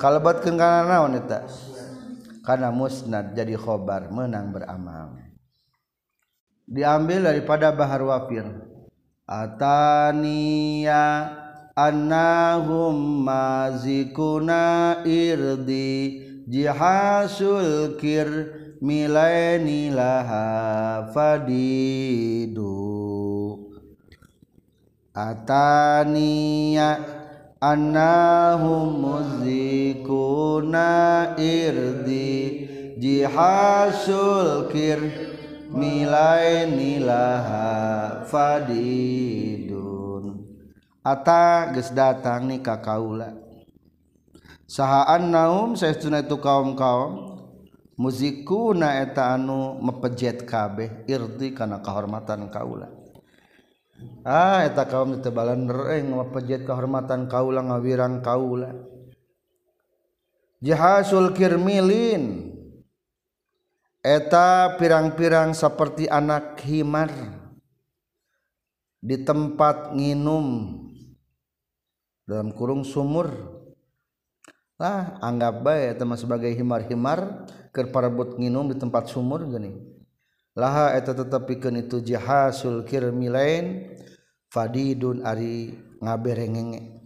kalebetkeun 0.00 0.58
kana 0.58 0.88
naon 0.88 1.18
eta? 1.18 1.46
Kana 2.44 2.68
musnad 2.68 3.32
jadi 3.32 3.56
khobar 3.56 4.12
menang 4.12 4.52
beramal. 4.52 5.16
Diambil 6.68 7.24
daripada 7.32 7.72
bahar 7.72 8.04
wafir. 8.04 8.44
Ataniya 9.24 11.04
annahum 11.72 13.24
mazikuna 13.24 15.00
irdi 15.08 16.20
jihasul 16.44 17.96
kir 17.96 18.28
milaini 18.84 19.88
laha 19.88 21.08
fadidu. 21.16 22.68
Ataniya 25.16 27.00
annahum 27.64 29.00
muzikuna 29.00 30.88
irdi 31.40 32.36
jihasul 33.00 34.68
kir. 34.68 35.00
Milaini 35.74 37.02
laha 37.02 38.22
fadidu 38.30 39.82
Ata 41.02 41.74
geus 41.74 41.90
datang 41.90 42.46
ni 42.46 42.62
ka 42.62 42.78
kaula. 42.78 43.34
Sahaan 44.70 45.34
naum 45.34 45.74
saestuna 45.74 46.22
itu 46.22 46.38
kaum-kaum 46.38 47.33
muzikuna 47.94 49.02
eta 49.02 49.38
anu 49.38 49.78
mepejet 49.78 50.42
kabeh 50.42 51.06
irdi 51.06 51.54
kana 51.54 51.78
kahormatan 51.78 52.50
kaula. 52.50 52.90
Ah 54.26 54.66
eta 54.66 54.84
kaum 54.88 55.22
tebalan 55.22 55.70
reng 55.70 56.10
mepejet 56.10 56.66
kahormatan 56.66 57.30
kaula 57.30 57.62
ngawirang 57.62 58.20
kaula. 58.20 58.74
Jahasul 60.64 61.36
kirmilin. 61.36 62.50
Eta 64.04 64.76
pirang-pirang 64.76 65.56
seperti 65.56 66.08
anak 66.08 66.60
himar. 66.64 67.08
Di 69.00 69.20
tempat 69.24 69.96
nginum. 69.96 70.80
Dalam 72.24 72.52
kurung 72.56 72.84
sumur. 72.84 73.53
Lah 74.80 75.18
anggap 75.22 75.62
baik 75.62 76.02
teman 76.02 76.18
sebagai 76.18 76.50
himar-himar 76.50 77.46
ke 77.70 77.86
parabot 77.90 78.34
nginum 78.34 78.74
di 78.74 78.76
tempat 78.78 79.06
sumur 79.06 79.46
gini 79.46 79.94
laha 80.54 80.94
eta 80.94 81.14
tetepikeun 81.14 81.82
itu 81.82 81.98
jahasul 82.02 82.86
kirmi 82.86 83.26
lain 83.26 83.94
fadidun 84.54 85.26
ari 85.26 85.74
ngaberengenge. 85.98 87.02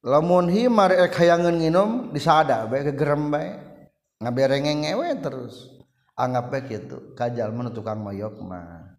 Lamun 0.00 0.48
himar 0.48 0.96
ek 0.96 1.12
hayangan 1.20 1.60
nginum 1.60 1.90
disada 2.16 2.64
bae 2.64 2.80
kegerem 2.80 3.28
bae 3.28 3.60
ngaberengenge 4.24 4.96
we 4.96 5.08
terus. 5.20 5.68
Anggap 6.16 6.48
bae 6.48 6.62
kitu 6.64 7.12
kajal 7.12 7.52
mana 7.52 7.68
tukang 7.68 8.00
moyok 8.00 8.40
mah. 8.40 8.96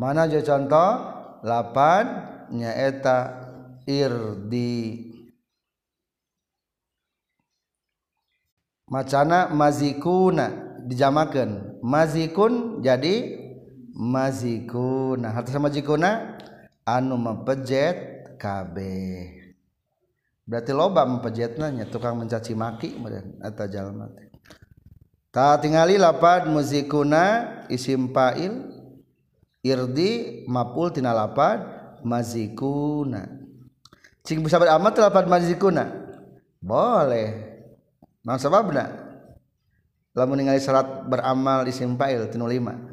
Mana 0.00 0.24
aja 0.24 0.40
contoh? 0.40 1.20
Lapan 1.44 2.04
nyaeta 2.52 3.48
irdi 3.84 5.09
macana 8.90 9.46
mazikuna 9.54 10.50
dijamakan 10.82 11.78
mazikun 11.78 12.82
jadi 12.82 13.38
mazikuna. 13.94 15.30
Harta 15.30 15.54
sama 15.54 15.70
mazikuna 15.70 16.36
anu 16.82 17.14
mempejet 17.14 18.26
KB 18.34 18.76
berarti 20.50 20.74
loba 20.74 21.06
pejetnanya 21.22 21.86
tukang 21.86 22.18
mencaci 22.18 22.58
maki 22.58 22.98
kemudian 22.98 23.38
atau 23.38 23.70
jalan 23.70 23.94
mati. 23.94 24.26
Tak 25.30 25.62
tinggali 25.62 25.94
lapad 25.94 26.50
muzikuna 26.50 27.46
isim 27.70 28.10
fa'il 28.10 28.66
irdi 29.62 30.42
mapul 30.50 30.90
tina 30.90 31.14
lapad 31.14 31.62
mazikuna. 32.02 33.30
Cing 34.26 34.42
bisa 34.42 34.58
beramal 34.58 34.90
lapad 34.90 35.30
mazikuna? 35.30 35.86
Boleh 36.58 37.49
nah 38.24 38.36
sebabna 38.36 38.88
lamun 40.12 40.40
ningali 40.40 40.60
syarat 40.60 41.08
beramal 41.08 41.64
isim 41.64 41.96
fa'il 41.96 42.28
tinu 42.28 42.48
lima 42.48 42.90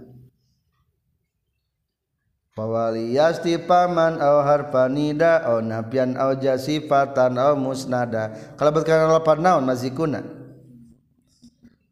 Fawaliyasti 2.57 3.69
paman 3.69 4.17
au 4.17 4.41
harfanida 4.41 5.45
au 5.45 5.61
nabian 5.61 6.17
au 6.17 6.33
jasifatan 6.33 7.37
au 7.37 7.53
musnada. 7.53 8.33
Kalau 8.57 8.73
berkaitan 8.73 9.13
lapan 9.13 9.45
naon 9.45 9.63
mazikuna. 9.69 10.25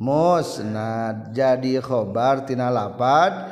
Musnad 0.01 1.37
jadi 1.37 1.77
khobar 1.85 2.49
tina 2.49 2.73
lapad 2.73 3.45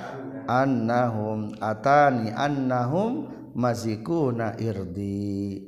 annahum 0.49 1.53
atani 1.61 2.34
annahum 2.34 3.29
mazikuna 3.53 4.57
irdi. 4.57 5.61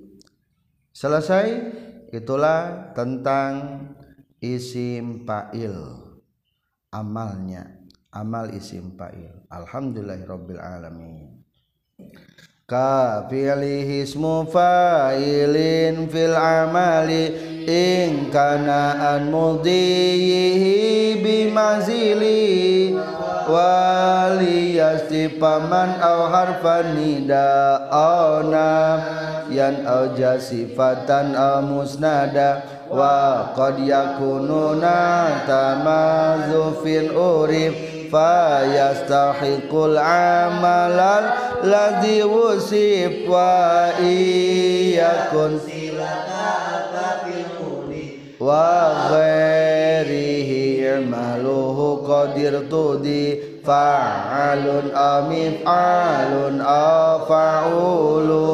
Selesai 0.97 1.61
itulah 2.09 2.89
tentang 2.97 3.86
isim 4.54 5.26
fa'il. 5.26 5.74
Amalnya. 6.93 7.66
Amal 8.14 8.54
isim 8.54 8.93
fa'il. 8.93 9.34
Alhamdulillahirabbil 9.50 10.62
alamin. 10.62 11.41
Ka 12.66 13.26
fi'lihi 13.30 14.02
ismu 14.06 14.50
fa'ilin 14.50 16.10
fil 16.10 16.34
amali 16.34 17.30
in 17.66 18.34
kana 18.34 19.14
an 19.14 19.30
mudhihi 19.30 21.22
bimazili 21.22 22.98
wali 23.46 24.82
yastifaman 24.82 26.02
aw 26.02 26.26
harfan 26.34 26.98
nida 26.98 27.86
aw 27.93 28.41
yan 29.54 29.86
aw 29.86 30.18
jasifatan 30.18 31.38
aw 31.38 31.62
musnada 31.62 32.74
wa 32.89 33.49
qad 33.57 33.81
yakununa 33.81 35.41
tamazu 35.47 36.77
fil 36.86 37.09
urif 37.15 38.09
fa 38.13 38.61
yastahiqul 38.65 39.97
amalan 39.97 41.25
ladzi 41.65 42.21
wusif 42.21 43.25
wa 43.25 43.89
iyakun. 43.97 45.57
Silaka 45.65 47.25
fil 47.25 47.45
wa 48.38 49.09
ghairihi 49.09 51.01
maluhu 51.09 52.05
qadir 52.05 52.69
tudi 52.69 53.57
fa'alun 53.65 54.93
amin 54.93 55.65
alun 55.65 56.61
afa'ulu 56.61 58.45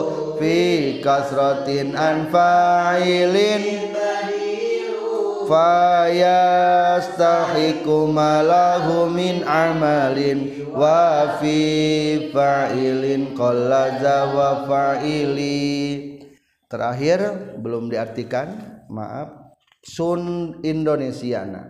fayastahiku 5.52 8.08
malahu 8.08 9.12
min 9.12 9.44
amalin 9.44 10.72
wa 10.72 11.36
fi 11.44 12.32
fa'ilin 12.32 13.36
qallaza 13.36 14.32
wa 14.32 14.64
fa'ili. 14.64 16.24
Terakhir 16.72 17.52
belum 17.60 17.92
diartikan 17.92 18.80
maaf 18.88 19.60
sun 19.84 20.56
indonesiana. 20.64 21.68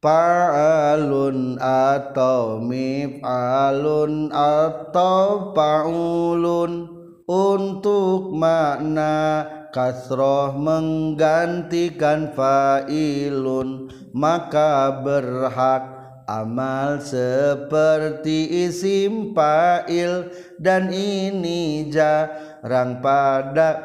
Fa'alun 0.00 1.60
atau 1.60 2.64
mif'alun 2.64 4.32
atau 4.32 5.52
fa'ulun 5.52 6.96
untuk 7.26 8.30
makna 8.32 9.55
kasroh 9.76 10.56
menggantikan 10.56 12.32
fa'ilun 12.32 13.92
maka 14.16 15.04
berhak 15.04 15.84
amal 16.24 16.96
seperti 17.04 18.64
isim 18.64 19.36
fa'il. 19.36 20.32
Dan 20.56 20.88
ini 20.88 21.92
jarang 21.92 23.04
pada 23.04 23.76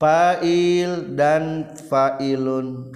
fa'il 0.00 1.12
dan 1.12 1.68
fa'ilun 1.76 2.88